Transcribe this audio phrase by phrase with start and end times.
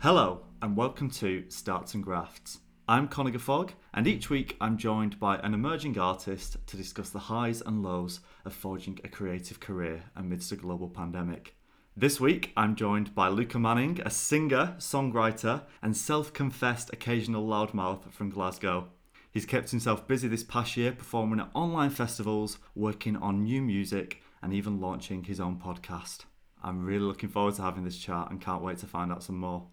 [0.00, 2.58] Hello, and welcome to Starts and Grafts.
[2.90, 7.18] I'm Conor Gaffog, and each week I'm joined by an emerging artist to discuss the
[7.18, 11.54] highs and lows of forging a creative career amidst a global pandemic.
[11.94, 18.10] This week I'm joined by Luca Manning, a singer, songwriter, and self confessed occasional loudmouth
[18.10, 18.88] from Glasgow.
[19.30, 24.22] He's kept himself busy this past year performing at online festivals, working on new music,
[24.40, 26.20] and even launching his own podcast.
[26.64, 29.36] I'm really looking forward to having this chat and can't wait to find out some
[29.36, 29.66] more.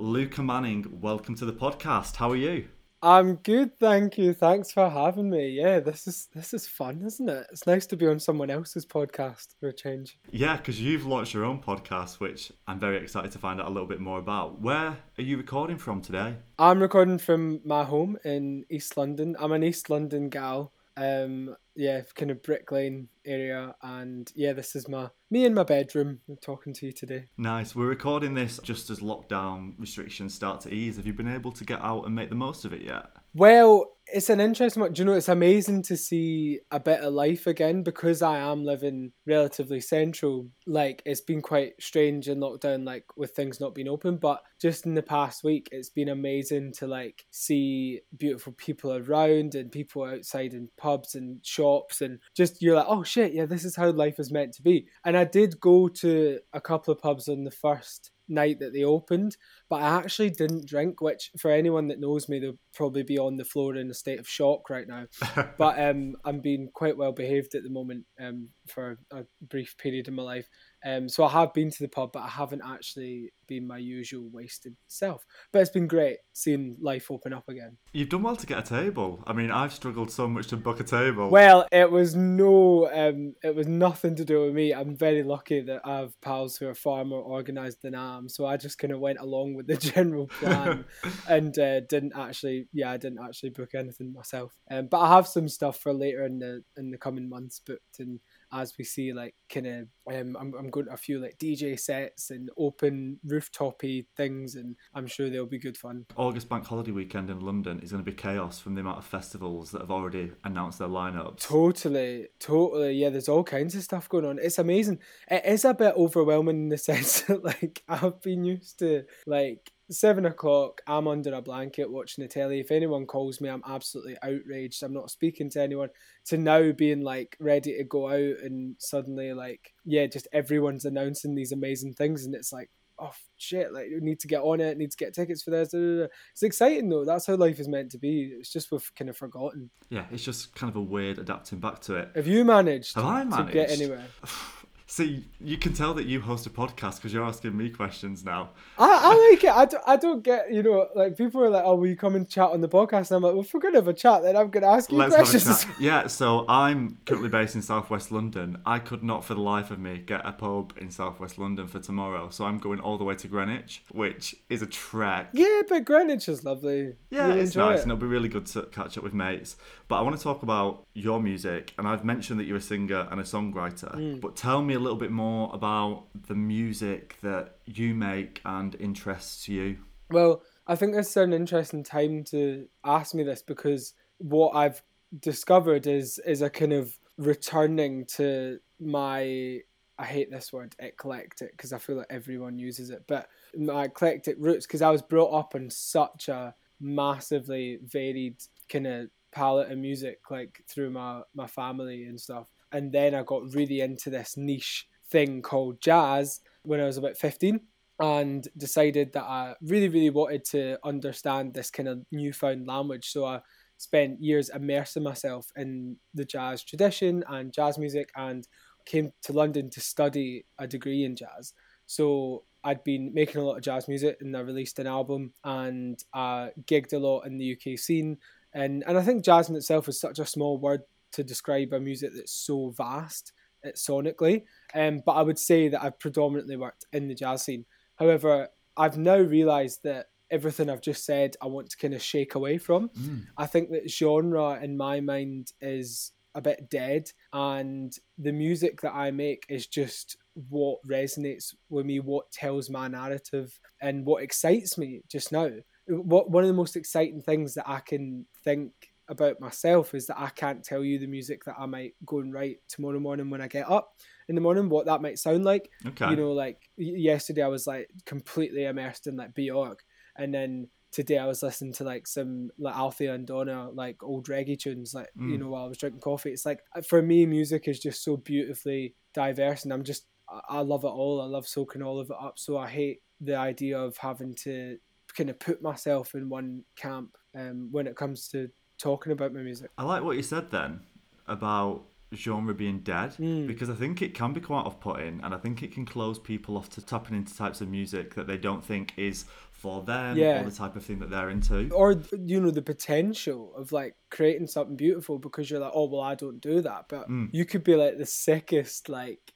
[0.00, 2.14] Luca Manning, welcome to the podcast.
[2.14, 2.68] How are you?
[3.02, 4.32] I'm good, thank you.
[4.32, 5.48] Thanks for having me.
[5.48, 7.48] Yeah, this is this is fun, isn't it?
[7.50, 10.16] It's nice to be on someone else's podcast for a change.
[10.30, 13.70] Yeah, because you've launched your own podcast, which I'm very excited to find out a
[13.70, 14.60] little bit more about.
[14.60, 16.36] Where are you recording from today?
[16.60, 19.34] I'm recording from my home in East London.
[19.40, 20.72] I'm an East London gal.
[20.98, 25.62] Um, yeah, kind of Brick Lane area, and yeah, this is my me in my
[25.62, 27.26] bedroom I'm talking to you today.
[27.36, 27.76] Nice.
[27.76, 30.96] We're recording this just as lockdown restrictions start to ease.
[30.96, 33.06] Have you been able to get out and make the most of it yet?
[33.32, 34.92] Well, it's an interesting one.
[34.92, 38.64] Do you know, it's amazing to see a bit of life again because I am
[38.64, 40.48] living relatively central.
[40.66, 44.16] Like, it's been quite strange in lockdown, like, with things not being open.
[44.16, 49.54] But just in the past week, it's been amazing to, like, see beautiful people around
[49.54, 52.00] and people outside in pubs and shops.
[52.00, 54.86] And just, you're like, oh shit, yeah, this is how life is meant to be.
[55.04, 58.84] And I did go to a couple of pubs on the first night that they
[58.84, 59.36] opened,
[59.68, 63.36] but I actually didn't drink, which for anyone that knows me, they'll probably be on
[63.36, 65.06] the floor in a state of shock right now.
[65.58, 70.08] but um, I'm being quite well behaved at the moment um, for a brief period
[70.08, 70.48] in my life.
[70.88, 74.28] Um, so I have been to the pub, but I haven't actually been my usual
[74.32, 75.24] wasted self.
[75.52, 77.76] But it's been great seeing life open up again.
[77.92, 79.22] You've done well to get a table.
[79.26, 81.28] I mean, I've struggled so much to book a table.
[81.30, 84.72] Well, it was no, um, it was nothing to do with me.
[84.72, 88.28] I'm very lucky that I have pals who are far more organised than I am.
[88.28, 90.84] So I just kind of went along with the general plan
[91.28, 94.54] and uh, didn't actually, yeah, I didn't actually book anything myself.
[94.70, 97.98] Um, but I have some stuff for later in the in the coming months booked
[97.98, 98.20] and
[98.52, 101.78] as we see like kind of um, I'm, I'm going to a few like DJ
[101.78, 106.06] sets and open rooftopy things and I'm sure they'll be good fun.
[106.16, 109.04] August bank holiday weekend in London is going to be chaos from the amount of
[109.04, 111.40] festivals that have already announced their lineups.
[111.40, 112.92] Totally, totally.
[112.92, 114.38] Yeah, there's all kinds of stuff going on.
[114.38, 115.00] It's amazing.
[115.30, 119.72] It is a bit overwhelming in the sense that like I've been used to like
[119.90, 122.60] seven o'clock, I'm under a blanket watching the telly.
[122.60, 124.82] If anyone calls me, I'm absolutely outraged.
[124.82, 125.90] I'm not speaking to anyone.
[126.26, 131.34] To now being like ready to go out and suddenly like yeah, just everyone's announcing
[131.34, 132.70] these amazing things, and it's like
[133.00, 135.72] oh shit, like we need to get on it, need to get tickets for this.
[135.72, 137.04] It's exciting though.
[137.04, 138.32] That's how life is meant to be.
[138.38, 139.70] It's just we've kind of forgotten.
[139.88, 142.10] Yeah, it's just kind of a weird adapting back to it.
[142.14, 142.94] Have you managed?
[142.96, 144.04] Have I managed to get anywhere?
[144.90, 148.48] See, you can tell that you host a podcast because you're asking me questions now.
[148.78, 149.50] I, I like it.
[149.50, 152.16] I don't, I don't get, you know, like people are like, oh, will you come
[152.16, 153.10] and chat on the podcast?
[153.10, 154.70] And I'm like, well, if we're going to have a chat, then I'm going to
[154.70, 155.44] ask you Let's questions.
[155.44, 155.74] Have a chat.
[155.78, 158.62] Yeah, so I'm currently based in southwest London.
[158.64, 161.80] I could not for the life of me get a pub in southwest London for
[161.80, 162.30] tomorrow.
[162.30, 165.28] So I'm going all the way to Greenwich, which is a trek.
[165.34, 166.94] Yeah, but Greenwich is lovely.
[167.10, 167.82] Yeah, You'll it's nice it.
[167.82, 169.56] and it'll be really good to catch up with mates.
[169.86, 173.06] But I want to talk about your music, and I've mentioned that you're a singer
[173.10, 173.94] and a songwriter.
[173.94, 174.22] Mm.
[174.22, 179.48] But tell me a little bit more about the music that you make and interests
[179.48, 179.78] you.
[180.10, 184.82] Well, I think this is an interesting time to ask me this because what I've
[185.20, 189.60] discovered is is a kind of returning to my
[190.00, 194.36] I hate this word eclectic because I feel like everyone uses it, but my eclectic
[194.38, 198.36] roots because I was brought up on such a massively varied
[198.70, 202.48] kind of palette of music like through my my family and stuff.
[202.72, 207.16] And then I got really into this niche thing called jazz when I was about
[207.16, 207.60] 15
[208.00, 213.10] and decided that I really, really wanted to understand this kind of newfound language.
[213.10, 213.40] So I
[213.78, 218.46] spent years immersing myself in the jazz tradition and jazz music and
[218.84, 221.54] came to London to study a degree in jazz.
[221.86, 226.02] So I'd been making a lot of jazz music and I released an album and
[226.12, 228.18] I gigged a lot in the UK scene.
[228.52, 230.82] And, and I think jazz in itself is such a small word
[231.12, 233.32] to describe a music that's so vast
[233.76, 234.44] sonically.
[234.74, 237.64] Um, but I would say that I've predominantly worked in the jazz scene.
[237.96, 242.34] However, I've now realised that everything I've just said, I want to kind of shake
[242.34, 242.90] away from.
[242.90, 243.26] Mm.
[243.36, 248.94] I think that genre in my mind is a bit dead, and the music that
[248.94, 250.16] I make is just
[250.48, 255.50] what resonates with me, what tells my narrative, and what excites me just now.
[255.88, 258.72] What one of the most exciting things that I can think
[259.08, 262.32] about myself is that I can't tell you the music that I might go and
[262.32, 263.94] write tomorrow morning when I get up
[264.28, 265.70] in the morning, what that might sound like.
[265.86, 266.10] Okay.
[266.10, 269.82] You know, like yesterday I was like completely immersed in like Bjork,
[270.16, 274.26] and then today I was listening to like some like Althea and Donna like old
[274.28, 275.30] reggae tunes, like mm.
[275.30, 276.32] you know while I was drinking coffee.
[276.32, 280.06] It's like for me, music is just so beautifully diverse, and I'm just
[280.48, 281.22] I love it all.
[281.22, 282.38] I love soaking all of it up.
[282.38, 284.78] So I hate the idea of having to
[285.16, 289.40] kind of put myself in one camp um, when it comes to talking about my
[289.40, 289.70] music.
[289.76, 290.80] I like what you said then
[291.26, 291.84] about
[292.14, 293.46] genre being dead mm.
[293.46, 296.18] because I think it can be quite off putting and I think it can close
[296.18, 300.16] people off to tapping into types of music that they don't think is for them
[300.16, 300.40] yeah.
[300.40, 301.68] or the type of thing that they're into.
[301.70, 306.00] Or, you know, the potential of like creating something beautiful because you're like, oh, well,
[306.00, 306.86] I don't do that.
[306.88, 307.28] But mm.
[307.32, 309.34] you could be like the sickest, like,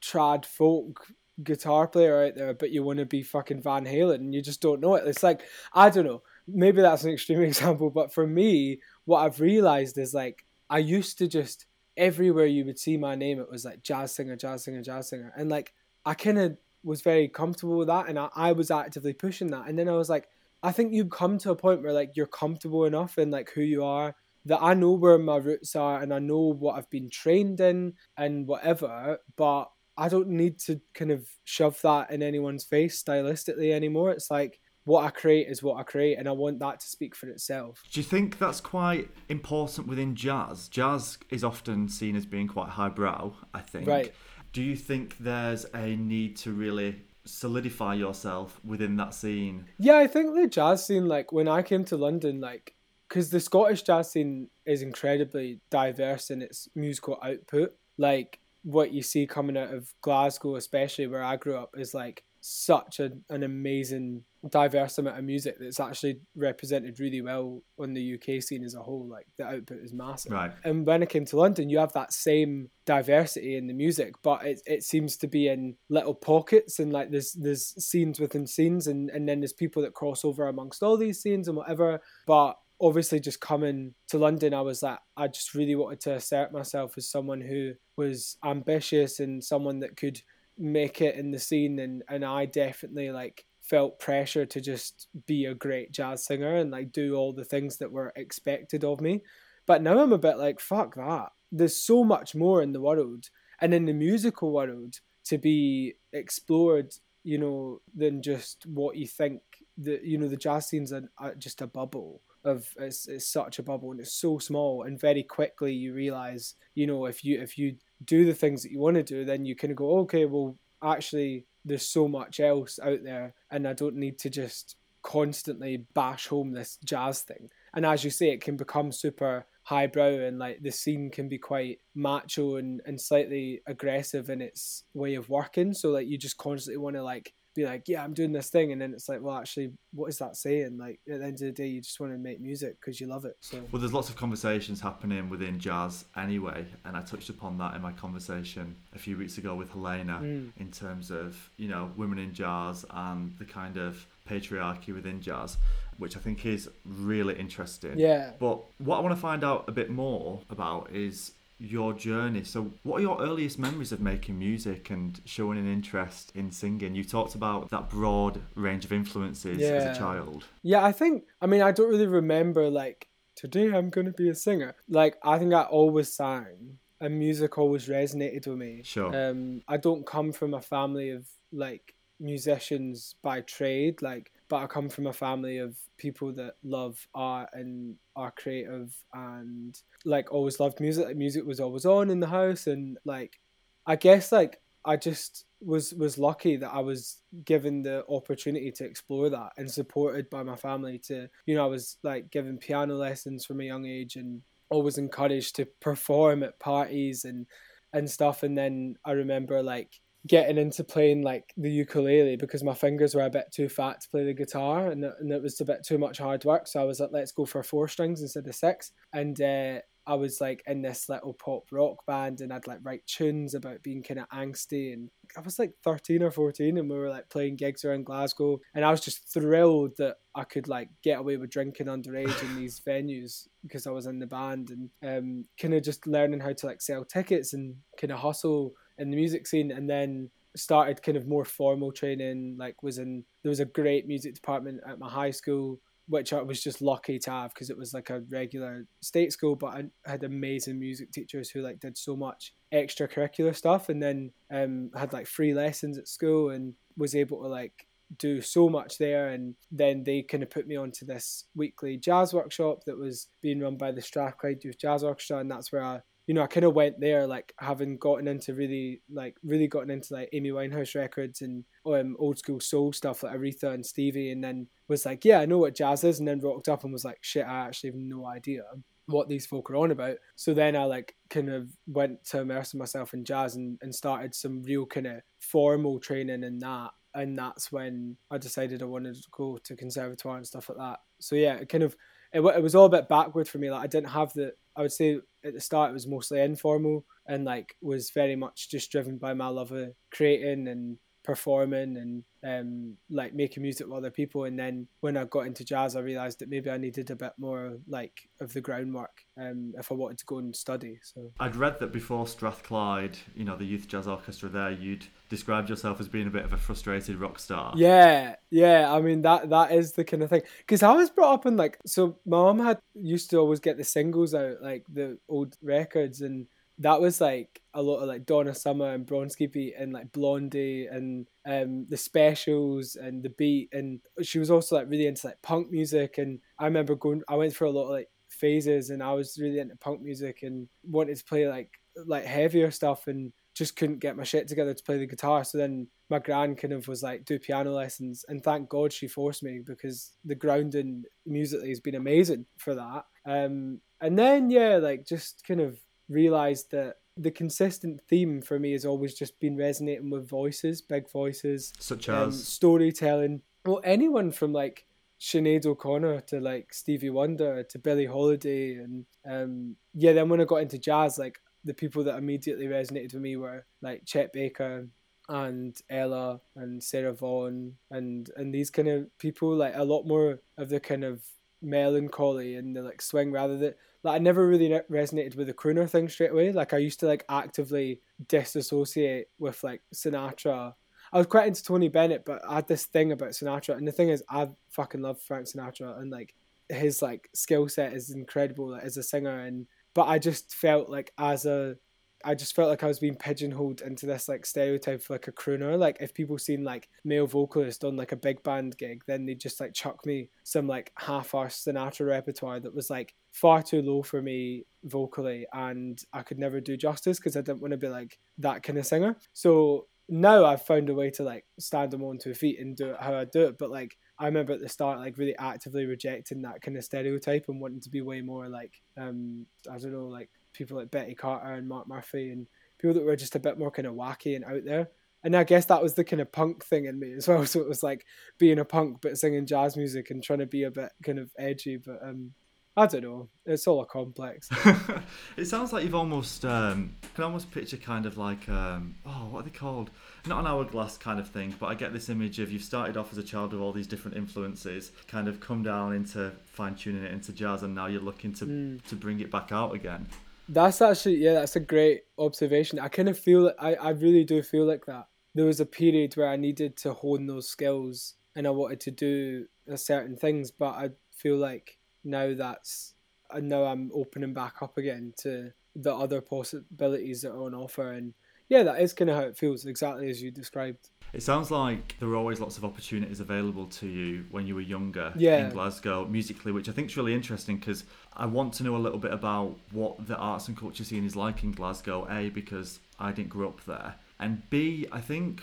[0.00, 1.06] trad folk
[1.42, 4.62] guitar player out there, but you want to be fucking Van Halen and you just
[4.62, 5.06] don't know it.
[5.06, 5.42] It's like,
[5.74, 10.14] I don't know maybe that's an extreme example, but for me, what I've realized is
[10.14, 11.66] like I used to just
[11.96, 15.32] everywhere you would see my name, it was like jazz singer, jazz singer, jazz singer,
[15.36, 15.72] and like
[16.04, 19.68] I kind of was very comfortable with that, and I, I was actively pushing that,
[19.68, 20.28] and then I was like,
[20.62, 23.62] I think you've come to a point where like you're comfortable enough in like who
[23.62, 27.10] you are that I know where my roots are and I know what I've been
[27.10, 32.64] trained in and whatever, but I don't need to kind of shove that in anyone's
[32.64, 34.10] face stylistically anymore.
[34.10, 37.14] It's like what I create is what I create, and I want that to speak
[37.14, 37.82] for itself.
[37.92, 40.66] Do you think that's quite important within jazz?
[40.66, 43.86] Jazz is often seen as being quite highbrow, I think.
[43.86, 44.14] Right.
[44.54, 49.66] Do you think there's a need to really solidify yourself within that scene?
[49.78, 52.74] Yeah, I think the jazz scene, like when I came to London, like,
[53.10, 57.74] because the Scottish jazz scene is incredibly diverse in its musical output.
[57.98, 62.24] Like, what you see coming out of Glasgow, especially where I grew up, is like
[62.40, 68.14] such a, an amazing diverse amount of music that's actually represented really well on the
[68.14, 69.06] UK scene as a whole.
[69.08, 70.32] Like the output is massive.
[70.32, 70.52] Right.
[70.64, 74.46] And when I came to London, you have that same diversity in the music, but
[74.46, 78.86] it, it seems to be in little pockets and like there's there's scenes within scenes
[78.86, 82.00] and, and then there's people that cross over amongst all these scenes and whatever.
[82.26, 86.52] But obviously just coming to London, I was like, I just really wanted to assert
[86.52, 90.20] myself as someone who was ambitious and someone that could
[90.58, 95.44] make it in the scene and and I definitely like felt pressure to just be
[95.44, 99.22] a great jazz singer and like do all the things that were expected of me.
[99.66, 101.32] But now I'm a bit like, fuck that.
[101.52, 103.28] There's so much more in the world
[103.60, 109.42] and in the musical world to be explored, you know, than just what you think.
[109.76, 113.30] The you know the jazz scene's a, a, uh, just a bubble of it's, it's
[113.30, 117.24] such a bubble and it's so small and very quickly you realize you know if
[117.24, 119.98] you if you do the things that you want to do then you of go
[119.98, 124.76] okay well actually there's so much else out there and I don't need to just
[125.02, 127.48] constantly bash home this jazz thing.
[127.74, 131.38] And as you say, it can become super highbrow and like the scene can be
[131.38, 135.74] quite macho and, and slightly aggressive in its way of working.
[135.74, 138.72] So like you just constantly want to like be like, yeah, I'm doing this thing,
[138.72, 140.78] and then it's like, well, actually, what is that saying?
[140.78, 143.06] Like at the end of the day, you just want to make music because you
[143.06, 143.36] love it.
[143.40, 147.74] So well, there's lots of conversations happening within jazz anyway, and I touched upon that
[147.74, 150.50] in my conversation a few weeks ago with Helena mm.
[150.56, 155.56] in terms of you know women in jazz and the kind of patriarchy within jazz
[155.98, 157.98] which I think is really interesting.
[157.98, 158.30] Yeah.
[158.38, 162.44] But what I want to find out a bit more about is your journey.
[162.44, 166.94] So, what are your earliest memories of making music and showing an interest in singing?
[166.94, 169.68] You talked about that broad range of influences yeah.
[169.68, 170.44] as a child.
[170.62, 174.28] Yeah, I think, I mean, I don't really remember like, today I'm going to be
[174.28, 174.74] a singer.
[174.88, 178.82] Like, I think I always sang and music always resonated with me.
[178.84, 179.14] Sure.
[179.14, 184.02] Um, I don't come from a family of like musicians by trade.
[184.02, 188.94] Like, but I come from a family of people that love art and are creative
[189.12, 191.06] and like always loved music.
[191.06, 193.38] Like music was always on in the house and like
[193.86, 198.84] I guess like I just was was lucky that I was given the opportunity to
[198.84, 202.94] explore that and supported by my family to you know I was like given piano
[202.94, 204.40] lessons from a young age and
[204.70, 207.46] always encouraged to perform at parties and
[207.92, 212.74] and stuff and then I remember like getting into playing like the ukulele because my
[212.74, 215.64] fingers were a bit too fat to play the guitar and, and it was a
[215.64, 216.66] bit too much hard work.
[216.66, 218.92] So I was like, let's go for four strings instead of six.
[219.12, 223.06] And uh, I was like in this little pop rock band and I'd like write
[223.06, 226.96] tunes about being kind of angsty and I was like 13 or 14 and we
[226.96, 230.88] were like playing gigs around Glasgow and I was just thrilled that I could like
[231.02, 234.90] get away with drinking underage in these venues because I was in the band and
[235.06, 239.10] um, kind of just learning how to like sell tickets and kind of hustle in
[239.10, 243.50] the music scene and then started kind of more formal training like was in there
[243.50, 245.78] was a great music department at my high school
[246.08, 249.54] which I was just lucky to have because it was like a regular state school,
[249.54, 254.32] but I had amazing music teachers who like did so much extracurricular stuff, and then
[254.50, 257.86] um, had like free lessons at school and was able to like
[258.16, 262.32] do so much there and then they kind of put me onto this weekly jazz
[262.32, 266.00] workshop that was being run by the Strathclyde Youth Jazz Orchestra and that's where I
[266.28, 269.88] you know, I kind of went there like having gotten into really like really gotten
[269.88, 274.30] into like Amy Winehouse records and um, old school soul stuff like Aretha and Stevie,
[274.30, 276.92] and then was like, yeah, I know what jazz is, and then rocked up and
[276.92, 278.62] was like, shit, I actually have no idea
[279.06, 280.18] what these folk are on about.
[280.36, 284.34] So then I like kind of went to immerse myself in jazz and, and started
[284.34, 286.90] some real kind of formal training in that.
[287.14, 290.98] And that's when I decided I wanted to go to conservatoire and stuff like that.
[291.20, 291.96] So yeah, it kind of
[292.32, 293.70] it, it was all a bit backward for me.
[293.70, 297.04] Like I didn't have the I would say at the start it was mostly informal
[297.26, 302.24] and like was very much just driven by my love of creating and performing and
[302.42, 304.44] um, like making music with other people.
[304.44, 307.34] And then when I got into jazz, I realized that maybe I needed a bit
[307.36, 310.98] more like of the groundwork um, if I wanted to go and study.
[311.02, 315.68] So I'd read that before Strathclyde, you know, the youth jazz orchestra there, you'd described
[315.68, 317.74] yourself as being a bit of a frustrated rock star.
[317.76, 318.90] Yeah, yeah.
[318.90, 321.58] I mean that that is the kind of thing because I was brought up in
[321.58, 322.16] like so.
[322.24, 326.46] My mom had used to always get the singles out, like the old records and
[326.78, 330.86] that was like a lot of like Donna Summer and Bronski Beat and like Blondie
[330.86, 335.40] and um the specials and the beat and she was also like really into like
[335.42, 339.00] punk music and I remember going I went through a lot of like phases and
[339.00, 341.70] I was really into punk music and wanted to play like
[342.04, 345.44] like heavier stuff and just couldn't get my shit together to play the guitar.
[345.44, 348.24] So then my gran kind of was like, do piano lessons.
[348.28, 353.04] And thank God she forced me because the grounding musically has been amazing for that.
[353.26, 355.76] Um, and then, yeah, like just kind of
[356.08, 361.10] realized that the consistent theme for me has always just been resonating with voices, big
[361.10, 363.42] voices, such um, as storytelling.
[363.66, 364.86] Well, anyone from like
[365.20, 370.44] Sinead O'Connor to like Stevie Wonder to Billie Holiday, and um, yeah, then when I
[370.44, 374.88] got into jazz, like the people that immediately resonated with me were like Chet Baker
[375.28, 380.40] and Ella and Sarah Vaughan and and these kind of people, like a lot more
[380.56, 381.22] of the kind of
[381.60, 385.88] melancholy and the like swing rather than like I never really resonated with the crooner
[385.88, 386.52] thing straight away.
[386.52, 390.74] Like I used to like actively disassociate with like Sinatra.
[391.12, 393.92] I was quite into Tony Bennett, but I had this thing about Sinatra, and the
[393.92, 396.34] thing is, I fucking love Frank Sinatra, and like
[396.68, 400.90] his like skill set is incredible like, as a singer, and but I just felt
[400.90, 401.76] like as a
[402.24, 405.32] I just felt like I was being pigeonholed into this like stereotype for like a
[405.32, 405.78] crooner.
[405.78, 409.34] Like if people seen like male vocalist on like a big band gig, then they
[409.34, 414.02] just like chuck me some like half-arsed Sinatra repertoire that was like far too low
[414.02, 417.88] for me vocally, and I could never do justice because I didn't want to be
[417.88, 419.16] like that kind of singer.
[419.32, 422.90] So now I've found a way to like stand them on two feet and do
[422.90, 423.58] it how I do it.
[423.58, 427.44] But like I remember at the start like really actively rejecting that kind of stereotype
[427.48, 431.14] and wanting to be way more like um I don't know like people like Betty
[431.14, 432.46] Carter and Mark Murphy and
[432.78, 434.88] people that were just a bit more kind of wacky and out there.
[435.24, 437.44] And I guess that was the kind of punk thing in me as well.
[437.46, 438.06] So it was like
[438.38, 441.30] being a punk but singing jazz music and trying to be a bit kind of
[441.38, 441.76] edgy.
[441.76, 442.32] But um,
[442.78, 443.28] I don't know.
[443.44, 444.48] It's all a complex.
[445.36, 449.40] it sounds like you've almost um, can almost picture kind of like um, oh, what
[449.40, 449.90] are they called?
[450.26, 453.10] Not an hourglass kind of thing, but I get this image of you've started off
[453.10, 457.02] as a child with all these different influences, kind of come down into fine tuning
[457.02, 458.82] it into jazz, and now you're looking to mm.
[458.84, 460.06] to bring it back out again.
[460.48, 462.78] That's actually yeah, that's a great observation.
[462.78, 465.08] I kind of feel I I really do feel like that.
[465.34, 468.92] There was a period where I needed to hone those skills and I wanted to
[468.92, 472.94] do certain things, but I feel like now that's
[473.30, 477.92] and now I'm opening back up again to the other possibilities that are on offer
[477.92, 478.14] and
[478.48, 480.88] yeah, that is kind of how it feels, exactly as you described.
[481.12, 484.60] It sounds like there were always lots of opportunities available to you when you were
[484.60, 485.46] younger yeah.
[485.46, 487.84] in Glasgow musically, which I think is really interesting because
[488.16, 491.16] I want to know a little bit about what the arts and culture scene is
[491.16, 492.06] like in Glasgow.
[492.10, 495.42] A, because I didn't grow up there, and B, I think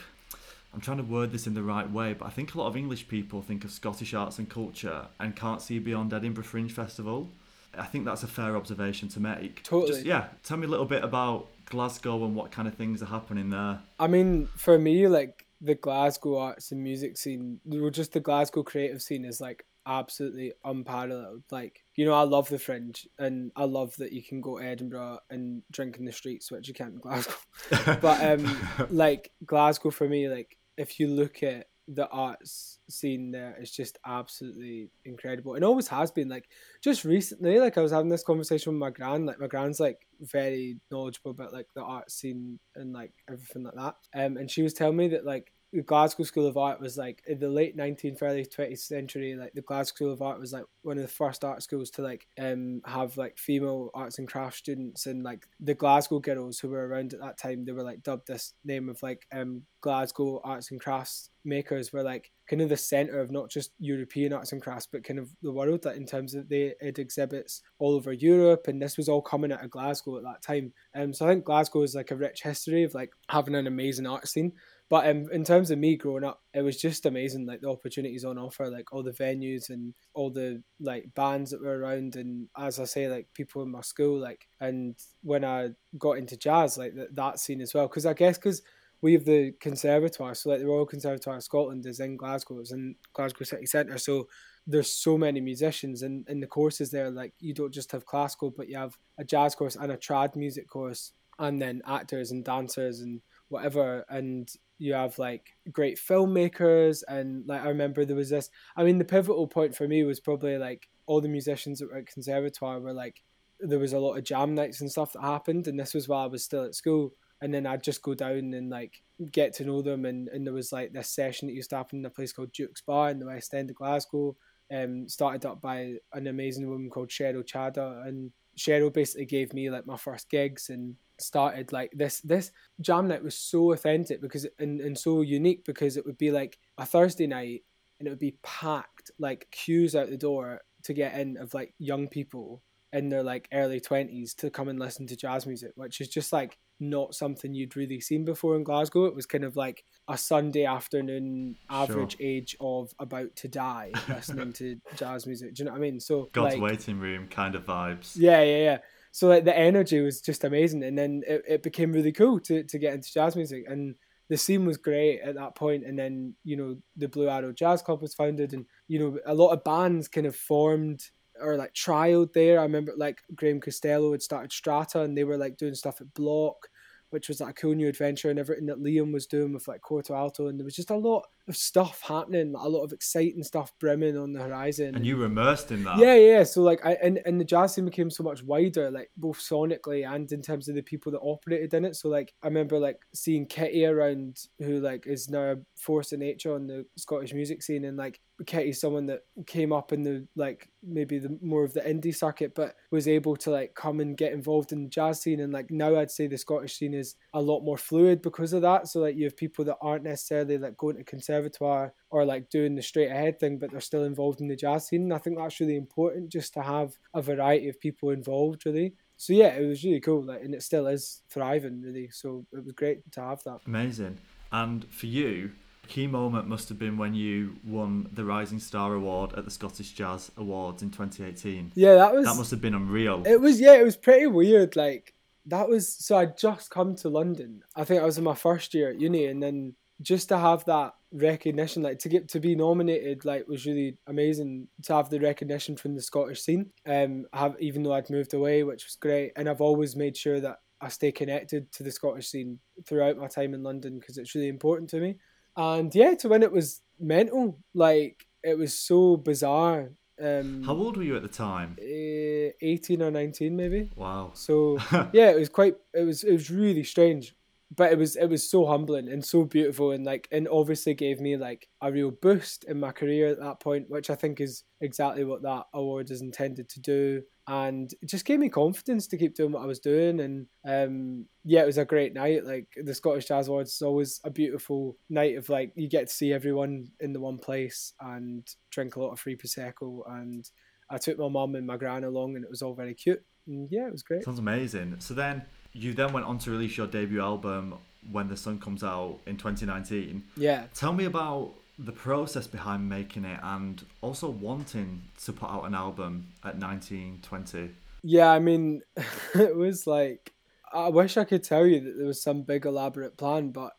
[0.74, 2.76] I'm trying to word this in the right way, but I think a lot of
[2.76, 7.30] English people think of Scottish arts and culture and can't see beyond Edinburgh Fringe Festival.
[7.78, 9.62] I think that's a fair observation to make.
[9.62, 9.92] Totally.
[9.92, 13.06] Just, yeah, tell me a little bit about Glasgow and what kind of things are
[13.06, 13.80] happening there.
[13.98, 18.62] I mean, for me, like the Glasgow arts and music scene, or just the Glasgow
[18.62, 21.42] creative scene is like absolutely unparalleled.
[21.50, 24.64] Like, you know, I love the fringe and I love that you can go to
[24.64, 27.34] Edinburgh and drink in the streets, which you can't in Glasgow.
[28.00, 28.58] but um
[28.90, 33.96] like Glasgow for me, like if you look at the arts scene there is just
[34.04, 36.48] absolutely incredible and always has been like
[36.82, 40.04] just recently like i was having this conversation with my gran like my gran's like
[40.20, 44.62] very knowledgeable about like the art scene and like everything like that um and she
[44.62, 47.76] was telling me that like the Glasgow School of Art was like in the late
[47.76, 49.34] 19th, early 20th century.
[49.34, 52.02] Like the Glasgow School of Art was like one of the first art schools to
[52.02, 56.68] like um have like female arts and crafts students, and like the Glasgow girls who
[56.68, 60.40] were around at that time, they were like dubbed this name of like um Glasgow
[60.44, 64.52] arts and crafts makers were like kind of the center of not just European arts
[64.52, 65.82] and crafts, but kind of the world.
[65.82, 69.52] That in terms of they it exhibits all over Europe, and this was all coming
[69.52, 70.72] out of Glasgow at that time.
[70.94, 74.06] Um, so I think Glasgow is like a rich history of like having an amazing
[74.06, 74.52] art scene.
[74.88, 78.24] But um, in terms of me growing up, it was just amazing, like the opportunities
[78.24, 82.48] on offer, like all the venues and all the like bands that were around, and
[82.56, 86.78] as I say, like people in my school, like and when I got into jazz,
[86.78, 88.62] like that that scene as well, because I guess because
[89.02, 92.72] we have the conservatoire, so like the Royal Conservatoire of Scotland is in Glasgow, it's
[92.72, 94.28] in Glasgow City Centre, so
[94.68, 98.52] there's so many musicians and in the courses there, like you don't just have classical,
[98.56, 102.44] but you have a jazz course and a trad music course, and then actors and
[102.44, 108.30] dancers and whatever, and you have like great filmmakers and like I remember there was
[108.30, 111.90] this I mean the pivotal point for me was probably like all the musicians that
[111.90, 113.22] were at conservatoire were like
[113.60, 116.24] there was a lot of jam nights and stuff that happened and this was while
[116.24, 119.64] I was still at school and then I'd just go down and like get to
[119.64, 122.10] know them and, and there was like this session that used to happen in a
[122.10, 124.36] place called Duke's Bar in the West End of Glasgow
[124.74, 129.70] um started up by an amazing woman called Cheryl Chada and Cheryl basically gave me
[129.70, 134.46] like my first gigs and started like this this jam night was so authentic because
[134.58, 137.62] and, and so unique because it would be like a Thursday night
[137.98, 141.74] and it would be packed like queues out the door to get in of like
[141.78, 146.00] young people in their like early 20s to come and listen to jazz music which
[146.00, 149.06] is just like not something you'd really seen before in Glasgow.
[149.06, 152.26] It was kind of like a Sunday afternoon average sure.
[152.26, 155.54] age of about to die listening to jazz music.
[155.54, 156.00] Do you know what I mean?
[156.00, 158.12] So God's like, waiting room kind of vibes.
[158.16, 158.78] Yeah yeah yeah
[159.16, 162.62] so like the energy was just amazing and then it, it became really cool to,
[162.64, 163.94] to get into jazz music and
[164.28, 167.80] the scene was great at that point and then you know the blue arrow jazz
[167.80, 171.00] club was founded and you know a lot of bands kind of formed
[171.40, 172.60] or like trialed there.
[172.60, 176.12] I remember like graham costello had started strata and they were like doing stuff at
[176.12, 176.68] block
[177.08, 179.80] which was like a cool new adventure and everything that liam was doing with like
[179.80, 183.72] corto.alto and there was just a lot of stuff happening, a lot of exciting stuff
[183.78, 184.94] brimming on the horizon.
[184.94, 185.98] And you were immersed in that.
[185.98, 186.42] Yeah, yeah.
[186.42, 190.06] So like, I and, and the jazz scene became so much wider, like both sonically
[190.06, 191.96] and in terms of the people that operated in it.
[191.96, 196.18] So like, I remember like seeing Kitty around, who like is now a force of
[196.18, 200.26] nature on the Scottish music scene, and like Kitty's someone that came up in the
[200.34, 204.16] like maybe the more of the indie circuit, but was able to like come and
[204.16, 205.40] get involved in the jazz scene.
[205.40, 208.62] And like now, I'd say the Scottish scene is a lot more fluid because of
[208.62, 208.88] that.
[208.88, 212.50] So like, you have people that aren't necessarily like going to concert conservatoire or like
[212.50, 215.02] doing the straight ahead thing, but they're still involved in the jazz scene.
[215.02, 218.94] And I think that's really important just to have a variety of people involved, really.
[219.16, 222.10] So yeah, it was really cool, like, and it still is thriving, really.
[222.10, 223.60] So it was great to have that.
[223.66, 224.18] Amazing.
[224.52, 228.94] And for you, the key moment must have been when you won the Rising Star
[228.94, 231.72] Award at the Scottish Jazz Awards in 2018.
[231.74, 233.22] Yeah, that was that must have been unreal.
[233.26, 234.76] It was yeah, it was pretty weird.
[234.76, 235.14] Like
[235.46, 237.62] that was so I'd just come to London.
[237.74, 240.64] I think I was in my first year at uni, and then just to have
[240.66, 245.20] that recognition, like to get to be nominated, like was really amazing to have the
[245.20, 246.70] recognition from the Scottish scene.
[246.86, 250.40] Um, have even though I'd moved away, which was great, and I've always made sure
[250.40, 254.34] that I stay connected to the Scottish scene throughout my time in London because it's
[254.34, 255.16] really important to me.
[255.56, 257.58] And yeah, to win it was mental.
[257.74, 259.92] Like it was so bizarre.
[260.22, 261.76] Um, How old were you at the time?
[261.80, 263.90] Uh, Eighteen or nineteen, maybe.
[263.96, 264.32] Wow.
[264.34, 264.78] So
[265.12, 265.76] yeah, it was quite.
[265.94, 266.24] It was.
[266.24, 267.34] It was really strange
[267.74, 271.20] but it was it was so humbling and so beautiful and like and obviously gave
[271.20, 274.62] me like a real boost in my career at that point which i think is
[274.80, 277.22] exactly what that award is intended to do.
[277.48, 280.20] And it just gave me confidence to keep doing what i was doing.
[280.20, 282.44] And um yeah it was a great night.
[282.44, 286.14] Like the scottish jazz awards is always a beautiful night of like you get to
[286.14, 290.00] see everyone in the one place and drink a lot of free prosecco.
[290.06, 290.48] And
[290.90, 293.22] i took my mum and my gran along and it was all very cute.
[293.46, 294.24] And yeah it was great.
[294.24, 294.96] Sounds amazing.
[294.98, 295.42] So then
[295.76, 297.74] you then went on to release your debut album
[298.10, 300.64] when the sun comes out in 2019 yeah.
[300.74, 305.74] Tell me about the process behind making it and also wanting to put out an
[305.74, 307.70] album at 19 20
[308.02, 308.80] yeah i mean
[309.34, 310.32] it was like
[310.72, 313.72] i wish i could tell you that there was some big elaborate plan but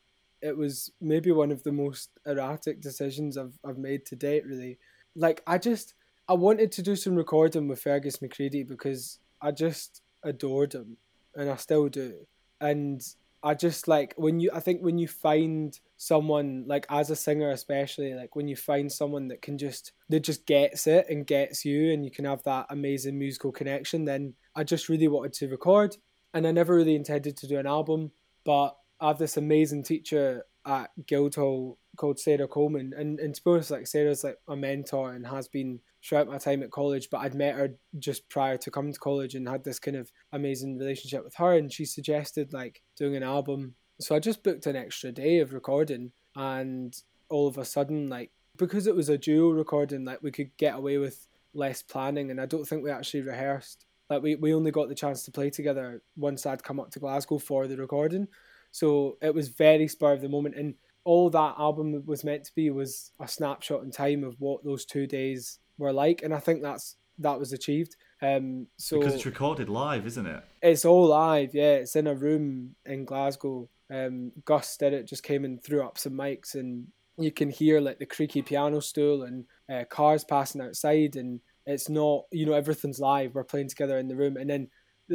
[0.44, 4.78] it was maybe one of the most erratic decisions i've, I've made to date really.
[5.16, 5.96] Like i just
[6.30, 10.98] I wanted to do some recording with Fergus McCreadie because I just adored him,
[11.38, 12.16] and I still do.
[12.60, 13.02] And
[13.44, 17.52] I just like when you I think when you find someone like as a singer
[17.52, 21.64] especially like when you find someone that can just that just gets it and gets
[21.64, 25.48] you and you can have that amazing musical connection then I just really wanted to
[25.48, 25.96] record
[26.34, 28.12] and I never really intended to do an album
[28.44, 33.88] but I have this amazing teacher at Guildhall called Sarah Coleman and, and honest like
[33.88, 37.56] Sarah's like a mentor and has been throughout my time at college, but I'd met
[37.56, 41.36] her just prior to coming to college and had this kind of amazing relationship with
[41.36, 41.58] her.
[41.58, 43.76] And she suggested like doing an album.
[44.00, 46.96] So I just booked an extra day of recording, and
[47.30, 50.76] all of a sudden, like, because it was a duo recording, like, we could get
[50.76, 52.30] away with less planning.
[52.30, 53.88] And I don't think we actually rehearsed.
[54.08, 57.00] Like, we, we only got the chance to play together once I'd come up to
[57.00, 58.28] Glasgow for the recording.
[58.72, 60.54] So it was very spur of the moment.
[60.56, 60.76] And
[61.08, 64.84] all that album was meant to be was a snapshot in time of what those
[64.84, 67.96] two days were like, and I think that's that was achieved.
[68.22, 70.44] Um, so because it's recorded live, isn't it?
[70.62, 71.56] It's all live.
[71.56, 73.70] Yeah, it's in a room in Glasgow.
[73.90, 75.08] Um, Gus did it.
[75.08, 78.82] Just came and threw up some mics, and you can hear like the creaky piano
[78.82, 83.34] stool and uh, cars passing outside, and it's not you know everything's live.
[83.34, 84.68] We're playing together in the room, and then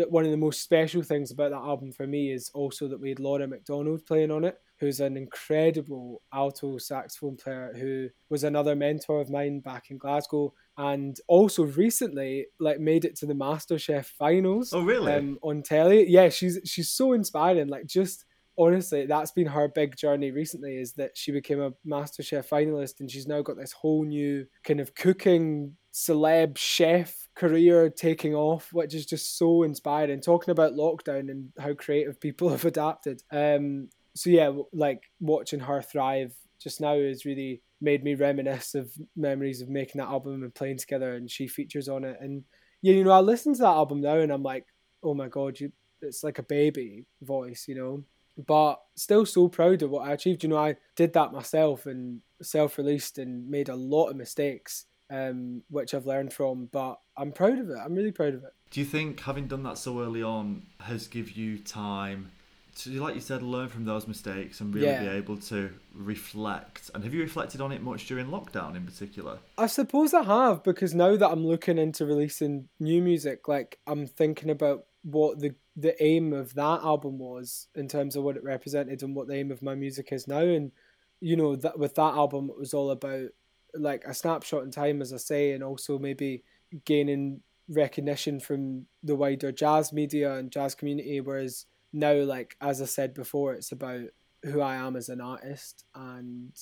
[0.09, 3.11] one of the most special things about that album for me is also that we
[3.11, 8.75] had Laura McDonald playing on it, who's an incredible alto saxophone player who was another
[8.75, 14.07] mentor of mine back in Glasgow and also recently like made it to the MasterChef
[14.07, 14.73] finals.
[14.73, 15.13] Oh really?
[15.13, 16.11] Um, on telly.
[16.11, 17.69] Yeah, she's she's so inspiring.
[17.69, 18.25] Like just
[18.59, 23.09] honestly, that's been her big journey recently is that she became a MasterChef finalist and
[23.09, 28.97] she's now got this whole new kind of cooking celeb chef career taking off, which
[28.97, 30.21] is just so inspiring.
[30.21, 33.23] Talking about lockdown and how creative people have adapted.
[33.31, 38.93] Um, so yeah, like watching her thrive just now has really made me reminisce of
[39.17, 41.15] memories of making that album and playing together.
[41.15, 42.45] And she features on it, and
[42.83, 44.67] yeah, you know, I listen to that album now and I'm like,
[45.03, 45.73] oh my god, you,
[46.03, 48.05] it's like a baby voice, you know.
[48.47, 50.43] But still so proud of what I achieved.
[50.43, 55.63] You know, I did that myself and self-released and made a lot of mistakes um,
[55.69, 56.69] which I've learned from.
[56.73, 57.77] But I'm proud of it.
[57.77, 58.53] I'm really proud of it.
[58.71, 62.33] Do you think having done that so early on has give you time
[62.77, 65.03] to, like you said, learn from those mistakes and really yeah.
[65.03, 66.91] be able to reflect?
[66.95, 69.39] And have you reflected on it much during lockdown in particular?
[69.59, 74.07] I suppose I have because now that I'm looking into releasing new music, like I'm
[74.07, 78.45] thinking about what the the aim of that album was in terms of what it
[78.45, 80.71] represented and what the aim of my music is now and
[81.19, 83.31] you know that with that album it was all about
[83.75, 86.45] like a snapshot in time, as I say, and also maybe
[86.85, 91.21] gaining recognition from the wider jazz media and jazz community.
[91.21, 94.05] Whereas now, like as I said before, it's about
[94.45, 96.53] who I am as an artist, and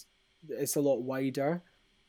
[0.48, 1.62] it's a lot wider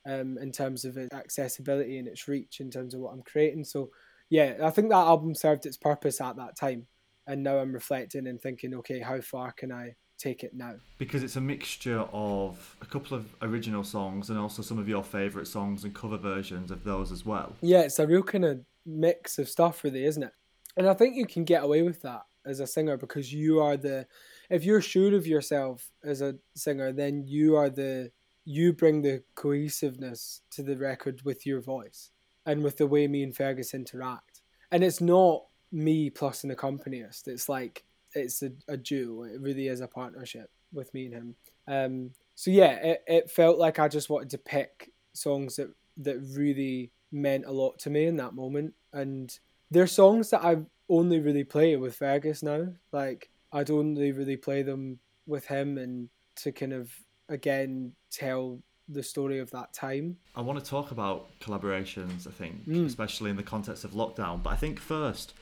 [0.06, 3.64] um, in terms of its accessibility and its reach in terms of what I'm creating.
[3.64, 3.90] So,
[4.30, 6.88] yeah, I think that album served its purpose at that time,
[7.28, 10.76] and now I'm reflecting and thinking, okay, how far can I take it now.
[10.98, 15.04] Because it's a mixture of a couple of original songs and also some of your
[15.04, 17.56] favourite songs and cover versions of those as well.
[17.62, 20.34] Yeah, it's a real kind of mix of stuff, really, isn't it?
[20.78, 23.78] And I think you can get away with that as a singer because you are
[23.78, 24.08] the.
[24.50, 28.12] If you're sure of yourself as a singer, then you are the.
[28.44, 32.10] You bring the cohesiveness to the record with your voice
[32.46, 34.42] and with the way me and Fergus interact.
[34.72, 37.28] And it's not me plus an accompanist.
[37.28, 39.24] It's like it's a, a duo.
[39.24, 41.36] It really is a partnership with me and him.
[41.68, 46.20] Um, so yeah, it, it felt like I just wanted to pick songs that that
[46.36, 48.74] really meant a lot to me in that moment.
[48.94, 49.38] And
[49.70, 50.58] they're songs that I
[50.92, 52.68] only really play it with Fergus now.
[52.92, 56.92] Like I'd only really play them with him and to kind of
[57.30, 60.18] again tell the story of that time.
[60.36, 62.86] I want to talk about collaborations, I think, mm.
[62.86, 64.44] especially in the context of lockdown.
[64.44, 65.34] But I think first,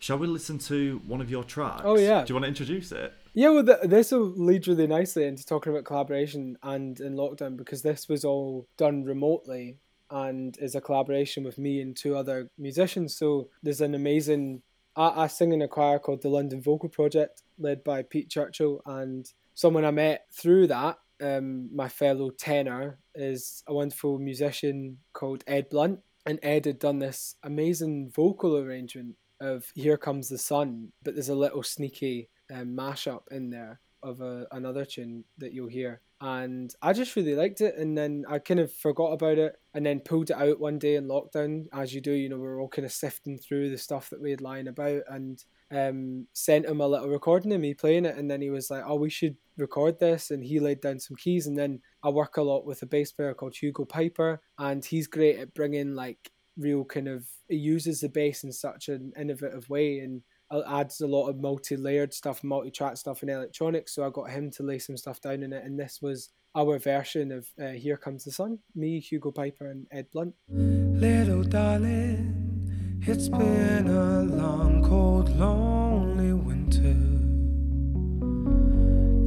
[0.00, 1.82] Shall we listen to one of your tracks?
[1.84, 2.24] Oh yeah.
[2.24, 3.12] Do you want to introduce it?
[3.34, 7.56] Yeah, well, th- this will lead really nicely into talking about collaboration and in lockdown
[7.56, 9.78] because this was all done remotely
[10.10, 13.16] and is a collaboration with me and two other musicians.
[13.16, 14.62] So there's an amazing.
[14.98, 18.82] I, I sing in a choir called the London Vocal Project, led by Pete Churchill,
[18.84, 20.98] and someone I met through that.
[21.20, 26.98] Um, my fellow tenor is a wonderful musician called Ed Blunt, and Ed had done
[26.98, 32.76] this amazing vocal arrangement of Here Comes the Sun, but there's a little sneaky um,
[32.76, 36.00] mashup in there of a, another tune that you'll hear.
[36.20, 37.76] And I just really liked it.
[37.76, 40.96] And then I kind of forgot about it and then pulled it out one day
[40.96, 42.12] in lockdown, as you do.
[42.12, 44.66] You know, we are all kind of sifting through the stuff that we had lying
[44.66, 48.16] about and um, sent him a little recording of me playing it.
[48.16, 50.30] And then he was like, oh, we should record this.
[50.30, 51.46] And he laid down some keys.
[51.46, 54.40] And then I work a lot with a bass player called Hugo Piper.
[54.58, 58.88] And he's great at bringing like real kind of he uses the bass in such
[58.88, 63.94] an innovative way and adds a lot of multi-layered stuff, multi-track stuff in electronics.
[63.94, 66.78] So I got him to lay some stuff down in it, and this was our
[66.78, 70.34] version of uh, "Here Comes the Sun." Me, Hugo Piper, and Ed Blunt.
[70.48, 76.96] Little darling, it's been a long, cold, lonely winter.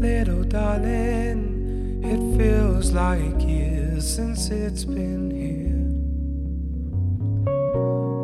[0.01, 5.61] Little darling, it feels like years since it's been here.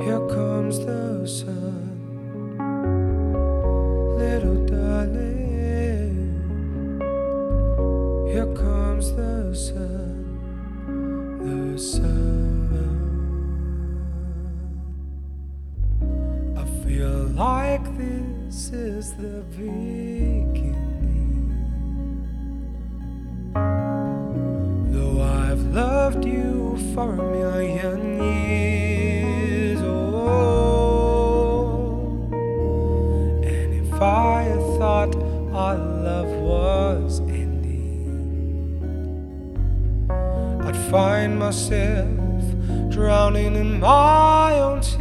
[0.04, 1.67] Here comes the sun
[8.38, 10.38] Here comes the sun,
[11.42, 12.70] the sun.
[16.56, 20.70] I feel like this is the beginning.
[24.92, 28.47] Though I've loved you for a million years.
[41.48, 42.44] Myself
[42.92, 45.00] drowning in my own tears.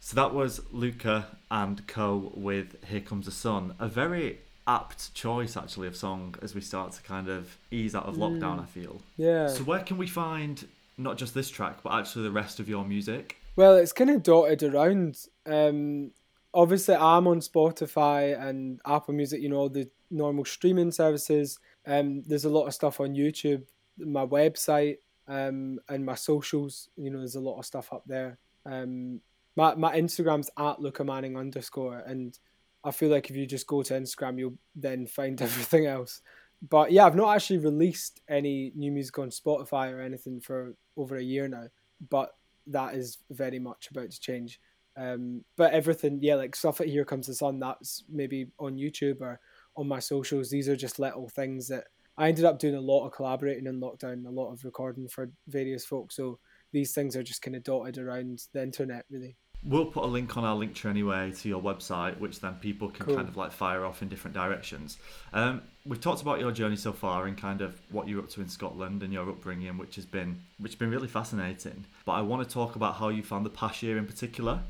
[0.00, 3.76] So that was Luca and Co with Here Comes the Sun.
[3.78, 8.06] A very apt choice actually of song as we start to kind of ease out
[8.06, 8.62] of lockdown, mm.
[8.64, 9.00] I feel.
[9.16, 9.46] Yeah.
[9.46, 12.84] So where can we find not just this track, but actually the rest of your
[12.84, 13.36] music?
[13.54, 15.18] Well, it's kind of dotted around.
[15.46, 16.10] Um,
[16.52, 21.60] obviously, I'm on Spotify and Apple Music, you know, all the normal streaming services.
[21.88, 23.64] Um, there's a lot of stuff on YouTube,
[23.98, 26.90] my website, um, and my socials.
[26.96, 28.38] You know, there's a lot of stuff up there.
[28.66, 29.20] Um,
[29.56, 32.38] my my Instagram's at Luca Manning underscore, and
[32.84, 36.20] I feel like if you just go to Instagram, you'll then find everything else.
[36.68, 41.16] But yeah, I've not actually released any new music on Spotify or anything for over
[41.16, 41.68] a year now.
[42.10, 42.34] But
[42.66, 44.60] that is very much about to change.
[44.96, 49.20] Um, but everything, yeah, like stuff like Here Comes the Sun, that's maybe on YouTube
[49.20, 49.40] or
[49.78, 50.50] on my socials.
[50.50, 51.84] These are just little things that
[52.18, 55.30] I ended up doing a lot of collaborating in lockdown, a lot of recording for
[55.46, 56.16] various folks.
[56.16, 56.40] So
[56.72, 59.36] these things are just kind of dotted around the internet, really.
[59.64, 62.90] We'll put a link on our link tree anyway to your website, which then people
[62.90, 63.16] can cool.
[63.16, 64.98] kind of like fire off in different directions.
[65.32, 68.40] Um, we've talked about your journey so far and kind of what you're up to
[68.40, 71.86] in Scotland and your upbringing, which has been which has been really fascinating.
[72.04, 74.60] But I want to talk about how you found the past year in particular.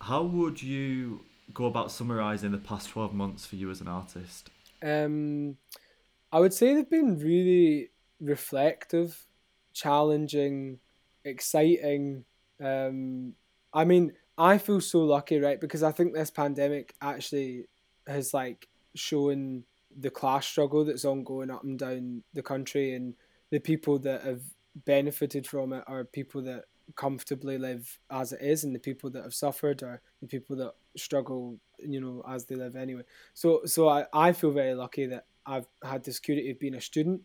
[0.00, 1.20] How would you
[1.52, 4.50] go about summarising the past twelve months for you as an artist?
[4.82, 5.56] Um,
[6.32, 9.26] I would say they've been really reflective,
[9.72, 10.78] challenging,
[11.24, 12.24] exciting.
[12.62, 13.34] Um,
[13.72, 15.60] I mean I feel so lucky, right?
[15.60, 17.66] Because I think this pandemic actually
[18.06, 19.64] has like shown
[19.96, 23.14] the class struggle that's ongoing up and down the country, and
[23.50, 24.42] the people that have
[24.84, 26.64] benefited from it are people that
[26.96, 30.74] comfortably live as it is, and the people that have suffered are the people that
[30.96, 33.02] struggle, you know, as they live anyway.
[33.34, 36.80] So, so I, I feel very lucky that I've had the security of being a
[36.80, 37.22] student,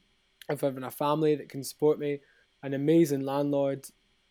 [0.49, 2.19] of having a family that can support me,
[2.63, 3.87] an amazing landlord,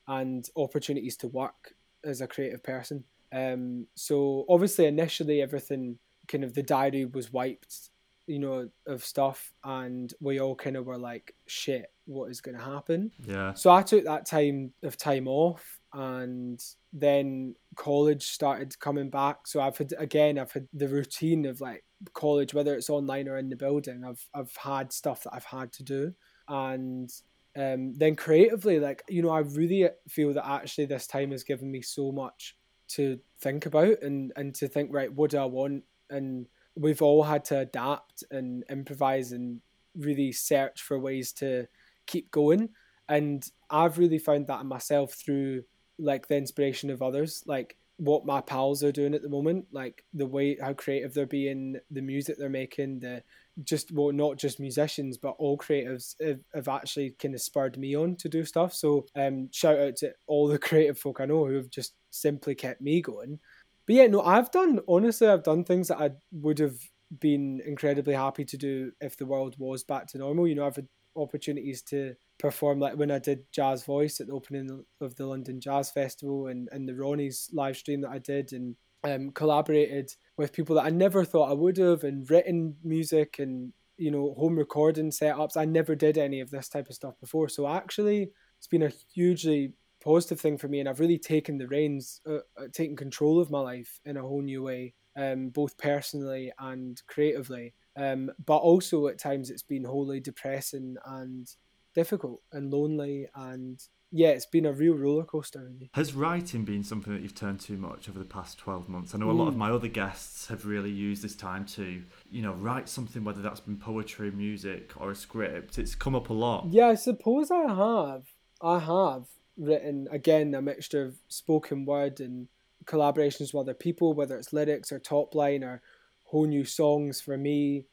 [0.06, 1.74] and opportunities to work
[2.04, 3.04] as a creative person.
[3.32, 5.98] Um, so obviously initially everything
[6.28, 7.90] kind of the diary was wiped,
[8.26, 12.56] you know, of stuff, and we all kind of were like, shit, what is going
[12.56, 13.10] to happen?
[13.26, 13.54] Yeah.
[13.54, 19.46] So I took that time of time off, and then college started coming back.
[19.46, 23.38] So I've had again, I've had the routine of like college, whether it's online or
[23.38, 24.04] in the building.
[24.04, 26.14] I've I've had stuff that I've had to do,
[26.48, 27.10] and
[27.56, 31.70] um, then creatively, like you know, I really feel that actually this time has given
[31.70, 32.56] me so much
[32.88, 35.84] to think about and and to think right, what do I want?
[36.10, 36.46] And
[36.76, 39.60] we've all had to adapt and improvise and
[39.96, 41.66] really search for ways to
[42.06, 42.70] keep going.
[43.08, 45.62] And I've really found that in myself through
[45.98, 50.04] like the inspiration of others, like what my pals are doing at the moment, like
[50.14, 53.22] the way how creative they're being, the music they're making, the
[53.64, 57.96] just well not just musicians but all creatives have, have, actually kind of spurred me
[57.96, 58.72] on to do stuff.
[58.72, 62.54] So um shout out to all the creative folk i know who have just simply
[62.54, 63.38] kept me going.
[63.86, 66.78] But yeah no i've done honestly i've done things that i would have
[67.20, 70.46] been incredibly happy to do if the world was back to normal.
[70.46, 74.32] You know i've had opportunities to perform like when i did jazz voice at the
[74.32, 78.52] opening of the london jazz festival and and the ronnie's live stream that i did
[78.52, 83.38] and um, collaborated with people that I never thought I would have, and written music
[83.38, 85.56] and you know home recording setups.
[85.56, 88.92] I never did any of this type of stuff before, so actually it's been a
[89.12, 93.40] hugely positive thing for me, and I've really taken the reins, uh, uh, taken control
[93.40, 97.74] of my life in a whole new way, um, both personally and creatively.
[97.98, 101.48] Um, but also at times it's been wholly depressing and
[101.94, 105.70] difficult and lonely and yeah, it's been a real roller coaster.
[105.92, 109.14] Has writing been something that you've turned to much over the past 12 months?
[109.14, 109.58] I know a lot of Mm.
[109.58, 113.60] my other guests have really used this time to, you know, write something, whether that's
[113.60, 115.76] been poetry, music, or a script.
[115.78, 116.68] It's come up a lot.
[116.70, 118.22] Yeah, I suppose I have.
[118.62, 119.26] I have
[119.58, 122.48] written again a mixture of spoken word and
[122.86, 125.82] collaborations with other people, whether it's lyrics or top line or
[126.28, 127.84] whole new songs for me.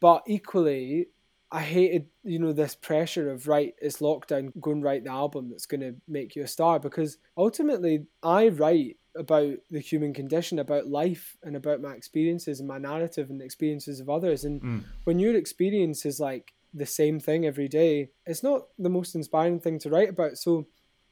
[0.00, 1.08] But equally,
[1.50, 5.50] I hated, you know, this pressure of right, it's lockdown, go and write the album
[5.50, 6.78] that's going to make you a star.
[6.78, 12.68] Because ultimately, I write about the human condition, about life, and about my experiences and
[12.68, 14.44] my narrative and the experiences of others.
[14.44, 14.84] And Mm.
[15.04, 19.60] when your experience is like the same thing every day, it's not the most inspiring
[19.60, 20.38] thing to write about.
[20.38, 20.66] So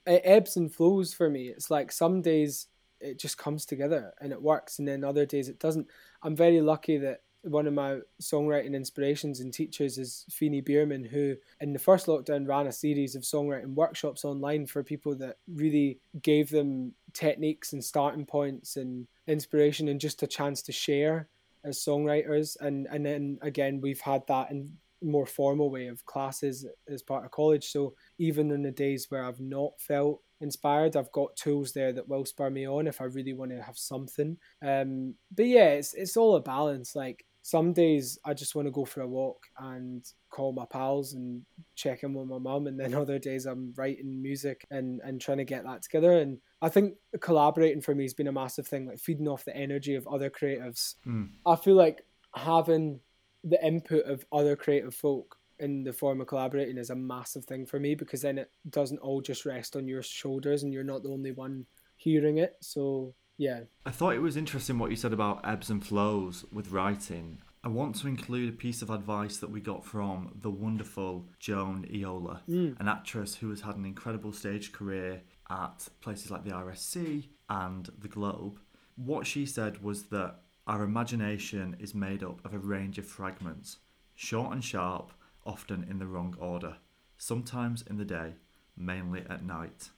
[0.06, 1.48] it ebbs and flows for me.
[1.48, 2.68] It's like some days
[3.00, 5.86] it just comes together and it works, and then other days it doesn't.
[6.22, 11.36] I'm very lucky that one of my songwriting inspirations and teachers is Feeny Bierman, who
[11.60, 15.98] in the first lockdown ran a series of songwriting workshops online for people that really
[16.22, 21.28] gave them techniques and starting points and inspiration and just a chance to share
[21.64, 22.56] as songwriters.
[22.60, 27.24] And and then again we've had that in more formal way of classes as part
[27.24, 27.68] of college.
[27.68, 32.08] So even in the days where I've not felt inspired, I've got tools there that
[32.08, 34.36] will spur me on if I really want to have something.
[34.64, 36.96] Um, but yeah, it's it's all a balance.
[36.96, 41.14] Like some days I just want to go for a walk and call my pals
[41.14, 41.42] and
[41.74, 45.38] check in with my mum, and then other days I'm writing music and and trying
[45.38, 46.12] to get that together.
[46.12, 49.56] And I think collaborating for me has been a massive thing, like feeding off the
[49.56, 50.96] energy of other creatives.
[51.06, 51.30] Mm.
[51.46, 53.00] I feel like having
[53.44, 57.66] the input of other creative folk in the form of collaborating is a massive thing
[57.66, 61.02] for me because then it doesn't all just rest on your shoulders and you're not
[61.02, 62.56] the only one hearing it.
[62.60, 63.60] So yeah.
[63.86, 67.40] I thought it was interesting what you said about ebbs and flows with writing.
[67.62, 71.86] I want to include a piece of advice that we got from the wonderful Joan
[71.92, 72.80] Iyiola, Mm.
[72.80, 77.90] an actress who has had an incredible stage career at places like the RSC and
[77.98, 78.58] the Globe.
[78.96, 83.78] What she said was that our imagination is made up of a range of fragments,
[84.14, 85.12] short and sharp,
[85.44, 86.76] often in the wrong order,
[87.16, 88.34] sometimes in the day,
[88.76, 89.90] mainly at night.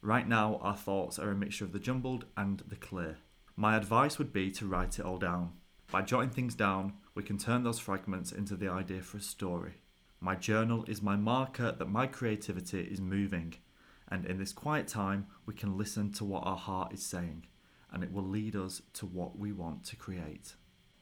[0.00, 3.18] Right now, our thoughts are a mixture of the jumbled and the clear.
[3.56, 5.52] My advice would be to write it all down.
[5.90, 9.74] By jotting things down, we can turn those fragments into the idea for a story.
[10.20, 13.54] My journal is my marker that my creativity is moving,
[14.08, 17.46] and in this quiet time, we can listen to what our heart is saying,
[17.92, 20.54] and it will lead us to what we want to create.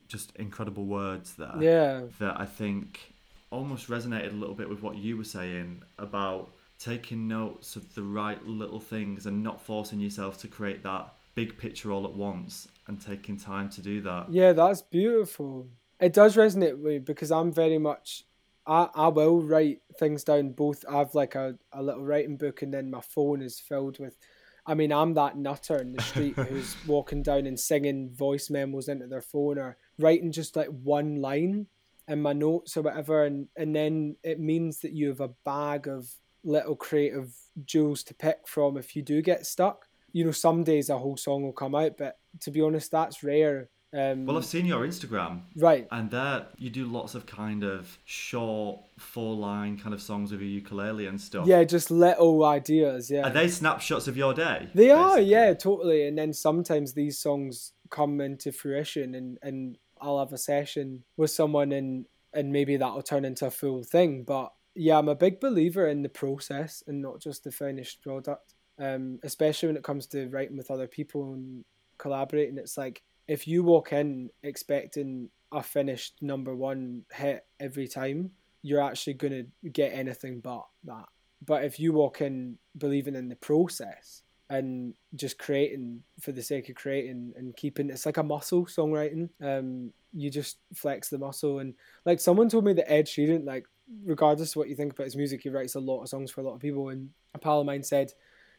[0.09, 2.03] Just incredible words there Yeah.
[2.19, 3.12] that I think
[3.53, 8.03] almost resonated a little bit with what you were saying about taking notes of the
[8.03, 12.67] right little things and not forcing yourself to create that big picture all at once
[12.89, 14.27] and taking time to do that.
[14.31, 15.69] Yeah, that's beautiful.
[16.01, 18.25] It does resonate with me because I'm very much
[18.67, 22.63] I, I will write things down both I have like a, a little writing book
[22.63, 24.17] and then my phone is filled with
[24.65, 28.89] I mean I'm that nutter in the street who's walking down and singing voice memos
[28.89, 31.67] into their phone or writing just like one line
[32.09, 35.87] in my notes or whatever and, and then it means that you have a bag
[35.87, 36.09] of
[36.45, 37.33] little creative
[37.65, 39.87] jewels to pick from if you do get stuck.
[40.13, 43.23] You know, some days a whole song will come out, but to be honest, that's
[43.23, 43.71] rare.
[43.95, 45.87] Um, Well, I've seen your Instagram, right.
[45.91, 50.41] and there you do lots of kind of short, four line kind of songs with
[50.41, 51.47] your ukulele and stuff.
[51.47, 53.11] Yeah, just little ideas.
[53.11, 54.69] Yeah, Are they snapshots of your day?
[54.75, 56.07] They are, yeah, totally.
[56.09, 61.31] And then sometimes these songs come into fruition, and and I'll have a session with
[61.31, 64.25] someone, and and maybe that'll turn into a full thing.
[64.25, 68.55] But yeah, I'm a big believer in the process and not just the finished product.
[68.79, 71.65] Um, especially when it comes to writing with other people and
[71.99, 72.59] collaborating.
[72.59, 78.31] It's like if you walk in expecting a finished number one hit every time,
[78.63, 81.07] you're actually gonna get anything but that.
[81.45, 86.69] But if you walk in believing in the process and just creating for the sake
[86.69, 89.31] of creating and keeping it's like a muscle songwriting.
[89.41, 91.73] Um, you just flex the muscle and
[92.05, 93.65] like someone told me that Ed Sheeran, like
[94.05, 96.43] regardless of what you think about his music, he writes a lot of songs for
[96.43, 96.91] a lot of people.
[96.91, 98.13] And a pal of mine said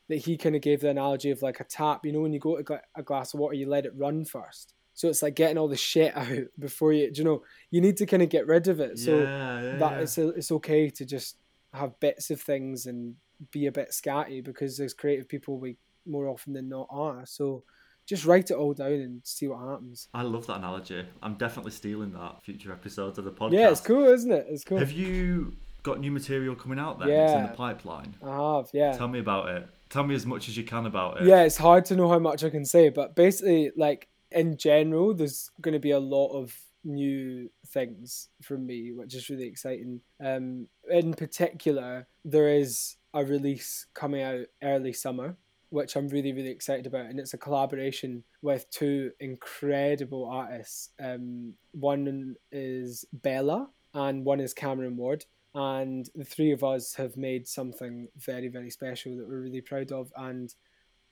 [0.09, 2.07] that he kind of gave the analogy of like a tap.
[2.07, 4.25] You know, when you go to gla- a glass of water, you let it run
[4.25, 4.73] first.
[4.95, 7.11] So it's like getting all the shit out before you.
[7.11, 7.43] Do you know?
[7.69, 8.97] You need to kind of get rid of it.
[8.97, 9.99] So yeah, yeah, that yeah.
[9.99, 11.37] it's it's okay to just
[11.71, 13.15] have bits of things and
[13.51, 17.25] be a bit scatty because there's creative people we more often than not are.
[17.25, 17.63] So
[18.05, 20.09] just write it all down and see what happens.
[20.13, 21.05] I love that analogy.
[21.21, 23.53] I'm definitely stealing that future episodes of the podcast.
[23.53, 24.45] Yeah, it's cool, isn't it?
[24.49, 24.77] It's cool.
[24.77, 27.09] Have you got new material coming out then?
[27.09, 28.15] It's in the pipeline.
[28.23, 28.97] I have, yeah.
[28.97, 29.67] Tell me about it.
[29.89, 31.27] Tell me as much as you can about it.
[31.27, 35.13] Yeah, it's hard to know how much I can say, but basically, like in general,
[35.13, 40.01] there's going to be a lot of new things from me, which is really exciting.
[40.23, 45.37] Um, in particular, there is a release coming out early summer,
[45.69, 47.07] which I'm really, really excited about.
[47.07, 50.89] And it's a collaboration with two incredible artists.
[50.99, 55.25] Um, one is Bella, and one is Cameron Ward.
[55.55, 59.91] And the three of us have made something very, very special that we're really proud
[59.91, 60.11] of.
[60.15, 60.53] And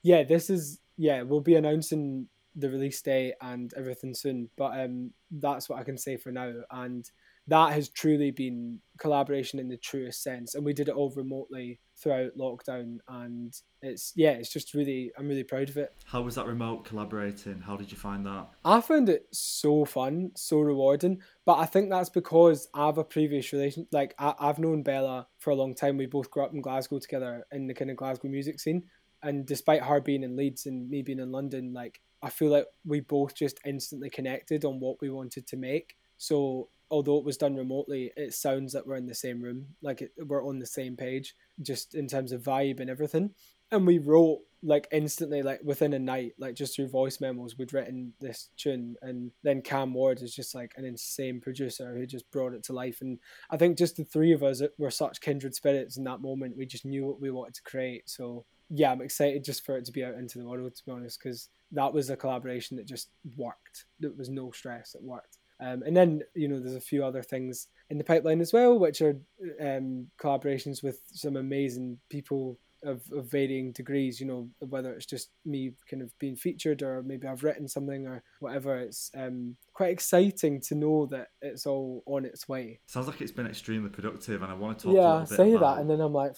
[0.02, 4.48] yeah, this is, yeah, we'll be announcing the release date and everything soon.
[4.56, 6.52] But um, that's what I can say for now.
[6.70, 7.08] And
[7.48, 10.54] that has truly been collaboration in the truest sense.
[10.54, 12.98] And we did it all remotely throughout lockdown.
[13.08, 15.92] And it's, yeah, it's just really, I'm really proud of it.
[16.04, 17.60] How was that remote collaborating?
[17.60, 18.48] How did you find that?
[18.64, 21.20] I found it so fun, so rewarding.
[21.44, 23.88] But I think that's because I have a previous relation.
[23.90, 25.96] Like, I, I've known Bella for a long time.
[25.96, 28.84] We both grew up in Glasgow together in the kind of Glasgow music scene.
[29.24, 32.66] And despite her being in Leeds and me being in London, like, I feel like
[32.84, 35.96] we both just instantly connected on what we wanted to make.
[36.18, 40.02] So although it was done remotely, it sounds like we're in the same room, like
[40.02, 43.30] it, we're on the same page, just in terms of vibe and everything.
[43.70, 47.72] And we wrote like instantly, like within a night, like just through voice memos, we'd
[47.72, 48.96] written this tune.
[49.00, 52.74] And then Cam Ward is just like an insane producer who just brought it to
[52.74, 53.00] life.
[53.00, 53.18] And
[53.50, 56.58] I think just the three of us were such kindred spirits in that moment.
[56.58, 58.10] We just knew what we wanted to create.
[58.10, 60.92] So yeah, I'm excited just for it to be out into the world, to be
[60.92, 63.86] honest, because that was a collaboration that just worked.
[63.98, 64.94] There was no stress.
[64.94, 65.38] It worked.
[65.62, 68.78] Um, and then you know there's a few other things in the pipeline as well,
[68.78, 69.16] which are
[69.60, 74.20] um, collaborations with some amazing people of, of varying degrees.
[74.20, 78.06] You know, whether it's just me kind of being featured, or maybe I've written something,
[78.06, 78.78] or whatever.
[78.78, 82.80] It's um, quite exciting to know that it's all on its way.
[82.86, 84.94] Sounds like it's been extremely productive, and I want to talk.
[84.94, 85.76] Yeah, say about...
[85.76, 86.34] that, and then I'm like,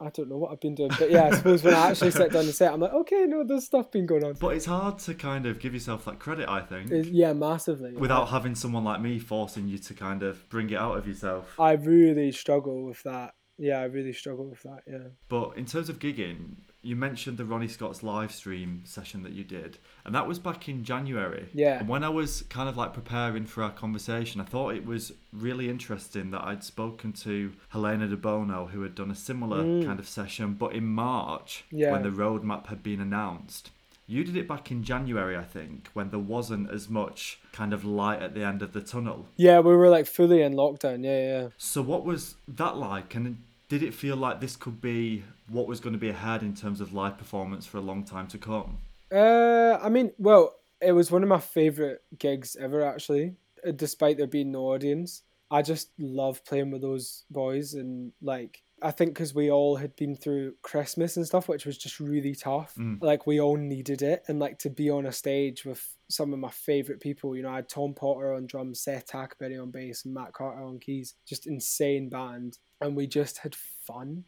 [0.00, 2.32] I don't know what I've been doing, but yeah, I suppose when I actually sit
[2.32, 4.34] down and say, I'm like, okay, no, there's stuff been going on.
[4.34, 6.48] But it's hard to kind of give yourself that credit.
[6.48, 6.90] I think.
[6.90, 7.92] It, yeah, massively.
[7.92, 11.58] Without having someone like me forcing you to kind of bring it out of yourself.
[11.58, 14.82] I really struggle with that yeah, I really struggle with that.
[14.86, 15.08] Yeah.
[15.28, 19.44] But in terms of gigging, you mentioned the Ronnie Scott's live stream session that you
[19.44, 21.48] did, and that was back in January.
[21.54, 21.78] Yeah.
[21.78, 25.12] And when I was kind of like preparing for our conversation, I thought it was
[25.32, 29.84] really interesting that I'd spoken to Helena de Bono, who had done a similar mm.
[29.84, 31.92] kind of session, but in March, yeah.
[31.92, 33.70] when the roadmap had been announced.
[34.06, 37.84] You did it back in January, I think, when there wasn't as much kind of
[37.84, 39.26] light at the end of the tunnel.
[39.36, 41.04] Yeah, we were like fully in lockdown.
[41.04, 41.48] Yeah, yeah.
[41.56, 43.14] So, what was that like?
[43.14, 43.38] And
[43.68, 46.80] did it feel like this could be what was going to be ahead in terms
[46.80, 48.78] of live performance for a long time to come?
[49.10, 53.36] Uh, I mean, well, it was one of my favorite gigs ever, actually,
[53.76, 55.22] despite there being no audience.
[55.50, 59.96] I just love playing with those boys and like I think because we all had
[59.96, 62.74] been through Christmas and stuff, which was just really tough.
[62.78, 62.98] Mm.
[63.00, 66.38] Like we all needed it, and like to be on a stage with some of
[66.38, 67.34] my favorite people.
[67.34, 70.62] You know, I had Tom Potter on drums, Seth Tackaberry on bass, and Matt Carter
[70.62, 71.14] on keys.
[71.26, 74.24] Just insane band, and we just had fun.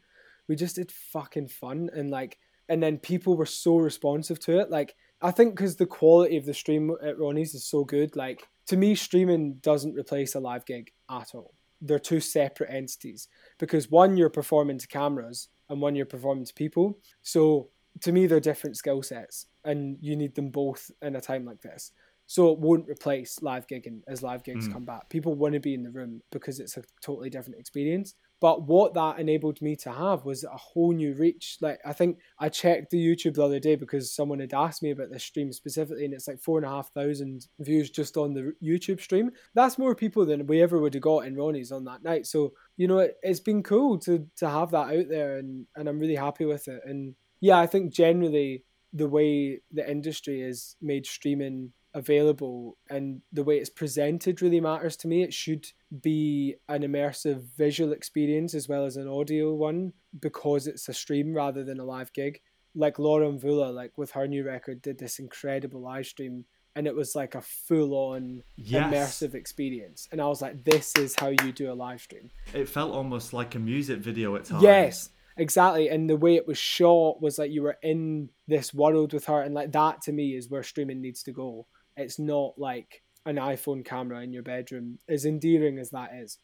[0.49, 4.71] We just did fucking fun, and like, and then people were so responsive to it.
[4.71, 8.17] Like, I think because the quality of the stream at Ronnie's is so good.
[8.17, 11.53] Like, to me, streaming doesn't replace a live gig at all
[11.87, 13.29] they're two separate entities
[13.59, 16.99] because one you're performing to cameras and one you're performing to people.
[17.23, 17.69] So
[18.03, 21.63] to me, they're different skill sets, and you need them both in a time like
[21.63, 21.93] this.
[22.27, 24.73] So it won't replace live gigging as live gigs mm.
[24.73, 25.09] come back.
[25.09, 28.15] People want to be in the room because it's a totally different experience.
[28.41, 31.57] But what that enabled me to have was a whole new reach.
[31.61, 34.91] Like I think I checked the YouTube the other day because someone had asked me
[34.91, 38.35] about this stream specifically, and it's like four and a half thousand views just on
[38.35, 39.31] the YouTube stream.
[39.55, 42.27] That's more people than we ever would have got in Ronnie's on that night.
[42.27, 45.89] So you know, it, has been cool to to have that out there, and and
[45.89, 46.83] I'm really happy with it.
[46.85, 53.43] And yeah, I think generally the way the industry is made streaming available and the
[53.43, 55.23] way it's presented really matters to me.
[55.23, 55.67] It should
[56.03, 61.35] be an immersive visual experience as well as an audio one because it's a stream
[61.35, 62.41] rather than a live gig.
[62.75, 66.45] Like Laura Mvula, like with her new record, did this incredible live stream
[66.77, 68.93] and it was like a full on yes.
[68.93, 70.07] immersive experience.
[70.13, 72.31] And I was like, this is how you do a live stream.
[72.53, 74.63] It felt almost like a music video at times.
[74.63, 75.89] Yes, exactly.
[75.89, 79.41] And the way it was shot was like you were in this world with her.
[79.41, 81.67] And like that to me is where streaming needs to go.
[81.97, 86.39] It's not like an iPhone camera in your bedroom, as endearing as that is.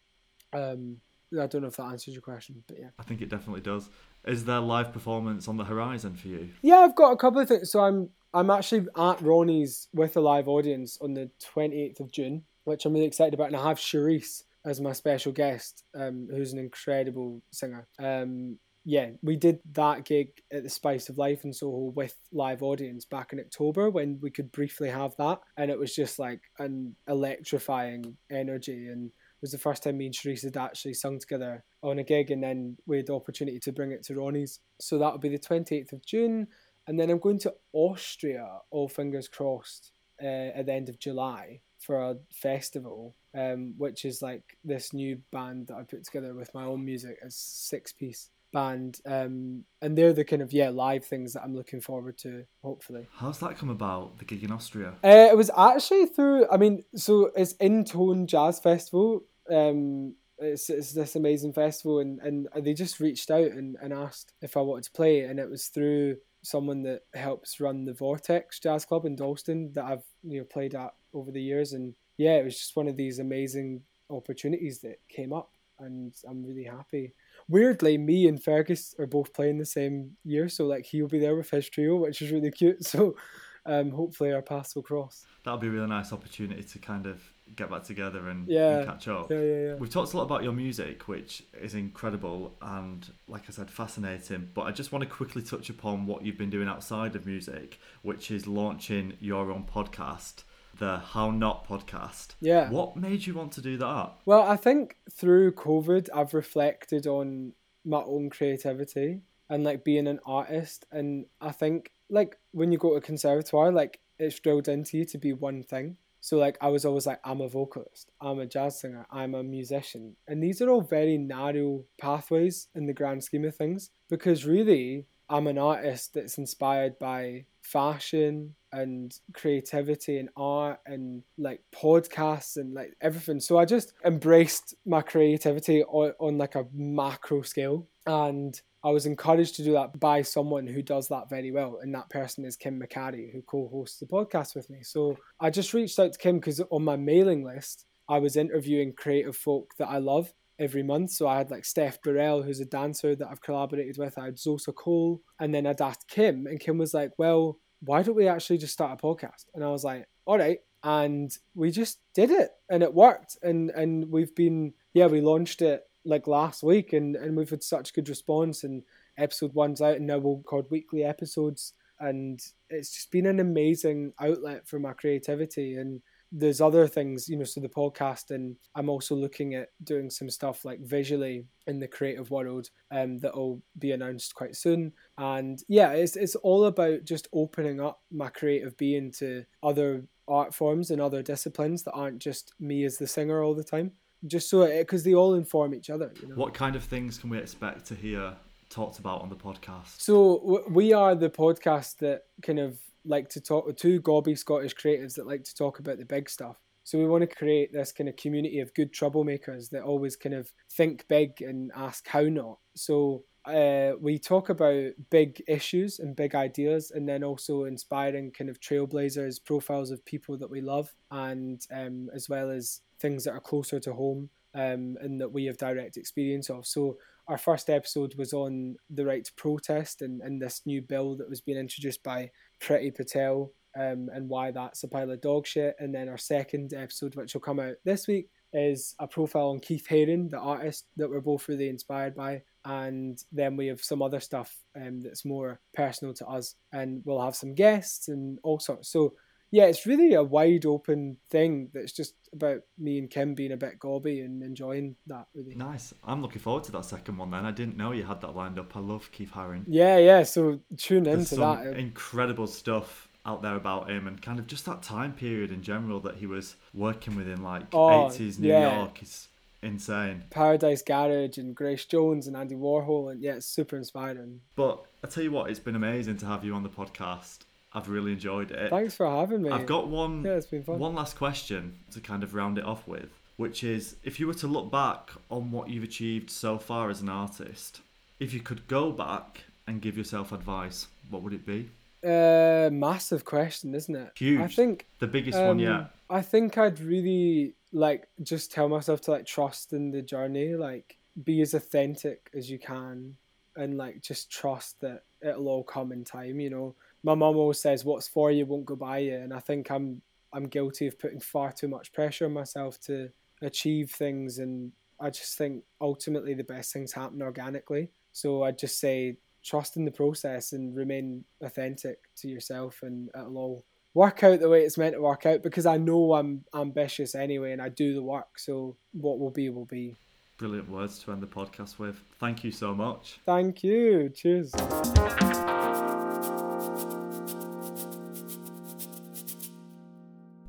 [0.52, 0.98] Um,
[1.32, 2.88] I don't know if that answers your question, but yeah.
[2.98, 3.88] I think it definitely does.
[4.26, 6.50] Is there live performance on the horizon for you?
[6.60, 7.70] Yeah, I've got a couple of things.
[7.70, 12.44] So I'm I'm actually at Ronnie's with a live audience on the 28th of June,
[12.64, 16.52] which I'm really excited about, and I have Cherise as my special guest, um, who's
[16.52, 17.86] an incredible singer.
[17.98, 22.62] Um, yeah, we did that gig at the Spice of Life in Soho with live
[22.62, 26.40] audience back in October when we could briefly have that, and it was just like
[26.58, 29.10] an electrifying energy and.
[29.10, 32.30] It was the first time me and Cherise had actually sung together on a gig,
[32.30, 34.60] and then we had the opportunity to bring it to Ronnie's.
[34.80, 36.46] So that'll be the 28th of June,
[36.86, 39.90] and then I'm going to Austria, all fingers crossed,
[40.22, 45.20] uh, at the end of July for a festival, um, which is like this new
[45.32, 49.00] band that I put together with my own music as six piece band.
[49.06, 52.44] Um, and they're the kind of yeah live things that I'm looking forward to.
[52.62, 53.08] Hopefully.
[53.14, 54.18] How's that come about?
[54.18, 54.94] The gig in Austria.
[55.04, 56.48] Uh, it was actually through.
[56.50, 59.24] I mean, so it's INNtöne Jazz Festival.
[59.50, 64.32] Um, it's, it's this amazing festival, and, and they just reached out and, and asked
[64.42, 68.58] if I wanted to play, and it was through someone that helps run the Vortex
[68.58, 72.36] Jazz Club in Dalston that I've you know played at over the years, and yeah,
[72.36, 77.14] it was just one of these amazing opportunities that came up, and I'm really happy.
[77.48, 81.36] Weirdly, me and Fergus are both playing the same year, so like he'll be there
[81.36, 82.84] with his trio, which is really cute.
[82.92, 83.16] So,
[83.64, 85.24] um, hopefully our paths will cross.
[85.44, 87.22] That'll be a really nice opportunity to kind of
[87.56, 88.78] get back together and, yeah.
[88.78, 89.30] and catch up.
[89.30, 89.74] Yeah, yeah, yeah.
[89.74, 94.50] We've talked a lot about your music, which is incredible and, like I said, fascinating.
[94.54, 97.78] But I just want to quickly touch upon what you've been doing outside of music,
[98.02, 100.44] which is launching your own podcast,
[100.78, 102.34] the How Not podcast.
[102.40, 102.70] Yeah.
[102.70, 104.12] What made you want to do that?
[104.24, 107.52] Well, I think through COVID, I've reflected on
[107.84, 110.86] my own creativity and like being an artist.
[110.90, 115.18] And I think, like, when you go to conservatoire, like, it's drilled into you to
[115.18, 115.96] be one thing.
[116.20, 119.42] So like I was always like I'm a vocalist, I'm a jazz singer, I'm a
[119.42, 120.14] musician.
[120.28, 125.06] And these are all very narrow pathways in the grand scheme of things because really
[125.28, 132.74] I'm an artist that's inspired by fashion and creativity and art and like podcasts and
[132.74, 133.40] like everything.
[133.40, 139.06] So I just embraced my creativity on, on like a macro scale and I was
[139.06, 142.56] encouraged to do that by someone who does that very well, and that person is
[142.56, 144.82] Kim McCarry, who co-hosts the podcast with me.
[144.82, 148.92] So I just reached out to Kim because on my mailing list, I was interviewing
[148.92, 150.32] creative folk that I love
[150.62, 151.10] every month.
[151.10, 154.18] So I had like Steph Burrell, who's a dancer that I've collaborated with.
[154.18, 158.02] I had Zosa Cole, and then I'd asked Kim, and Kim was like, "Well, why
[158.02, 161.70] don't we actually just start a podcast?" And I was like, "All right." And we
[161.70, 166.26] just did it, and it worked, and and we've been yeah, we launched it like
[166.26, 168.82] last week and, and we've had such good response and
[169.18, 172.40] episode one's out and now we'll record weekly episodes and
[172.70, 176.02] it's just been an amazing outlet for my creativity and
[176.32, 180.30] there's other things you know so the podcast and i'm also looking at doing some
[180.30, 185.90] stuff like visually in the creative world um, that'll be announced quite soon and yeah
[185.90, 191.00] it's, it's all about just opening up my creative being to other art forms and
[191.00, 193.92] other disciplines that aren't just me as the singer all the time
[194.26, 196.12] just so because they all inform each other.
[196.20, 196.34] You know?
[196.34, 198.34] What kind of things can we expect to hear
[198.70, 200.00] talked about on the podcast?
[200.00, 204.74] So w- we are the podcast that kind of like to talk two gobby Scottish
[204.74, 206.56] creatives that like to talk about the big stuff.
[206.84, 210.34] So we want to create this kind of community of good troublemakers that always kind
[210.34, 212.58] of think big and ask how not.
[212.74, 218.50] So uh, we talk about big issues and big ideas, and then also inspiring kind
[218.50, 223.32] of trailblazers, profiles of people that we love, and um, as well as things that
[223.32, 226.66] are closer to home um, and that we have direct experience of.
[226.66, 226.96] So
[227.28, 231.30] our first episode was on the right to protest and, and this new bill that
[231.30, 232.30] was being introduced by
[232.60, 235.74] Priti Patel um, and why that's a pile of dog shit.
[235.78, 239.60] And then our second episode, which will come out this week, is a profile on
[239.60, 242.42] Keith Haring, the artist that we're both really inspired by.
[242.64, 246.54] And then we have some other stuff um, that's more personal to us.
[246.72, 248.90] And we'll have some guests and all sorts.
[248.90, 249.14] So
[249.54, 253.56] yeah, it's really a wide open thing that's just about me and Kim being a
[253.56, 255.54] bit gobby and enjoying that really.
[255.54, 255.92] Nice.
[256.02, 257.44] I'm looking forward to that second one then.
[257.44, 258.74] I didn't know you had that lined up.
[258.74, 259.64] I love Keith Haring.
[259.68, 260.22] Yeah, yeah.
[260.22, 261.76] So tune There's into some that.
[261.78, 266.00] incredible stuff out there about him and kind of just that time period in general
[266.00, 268.78] that he was working within, like Oh, 80s New yeah.
[268.78, 269.28] York is
[269.62, 270.24] insane.
[270.30, 274.40] Paradise Garage and Grace Jones and Andy Warhol and yeah, it's super inspiring.
[274.56, 277.40] But I tell you what, it's been amazing to have you on the podcast.
[277.74, 278.70] I've really enjoyed it.
[278.70, 279.50] Thanks for having me.
[279.50, 280.78] I've got one Yeah, it's been fun.
[280.78, 284.34] one last question to kind of round it off with, which is if you were
[284.34, 287.80] to look back on what you've achieved so far as an artist,
[288.20, 291.70] if you could go back and give yourself advice, what would it be?
[292.04, 294.12] Uh, massive question, isn't it?
[294.16, 294.40] Huge.
[294.40, 295.90] I think The biggest um, one yet.
[296.10, 300.98] I think I'd really like just tell myself to like trust in the journey, like
[301.24, 303.16] be as authentic as you can,
[303.56, 306.40] and like just trust that it'll all come in time.
[306.40, 309.40] You know, my mum always says, "What's for you won't go by you," and I
[309.40, 313.10] think I'm I'm guilty of putting far too much pressure on myself to
[313.42, 317.90] achieve things, and I just think ultimately the best things happen organically.
[318.12, 323.38] So I'd just say trust in the process and remain authentic to yourself, and it'll
[323.38, 327.14] all work out the way it's meant to work out because I know I'm ambitious
[327.14, 328.38] anyway and I do the work.
[328.38, 329.96] So what will be, will be.
[330.38, 332.02] Brilliant words to end the podcast with.
[332.18, 333.20] Thank you so much.
[333.26, 334.10] Thank you.
[334.14, 334.52] Cheers.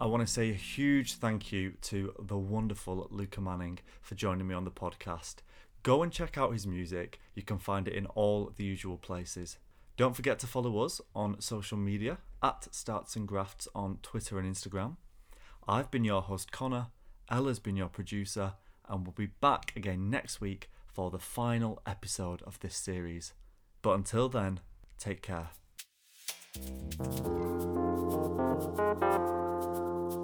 [0.04, 4.46] I want to say a huge thank you to the wonderful Luca Manning for joining
[4.46, 5.36] me on the podcast.
[5.82, 7.22] Go and check out his music.
[7.36, 9.60] You can find it in all the usual places.
[9.96, 14.54] Don't forget to follow us on social media at Starts and Grafts on Twitter and
[14.54, 14.98] Instagram.
[15.70, 16.88] I've been your host, Connor.
[17.32, 18.56] Ella's been your producer,
[18.90, 23.32] and we'll be back again next week for the final episode of this series.
[23.82, 24.60] But until then,
[24.98, 25.52] take care.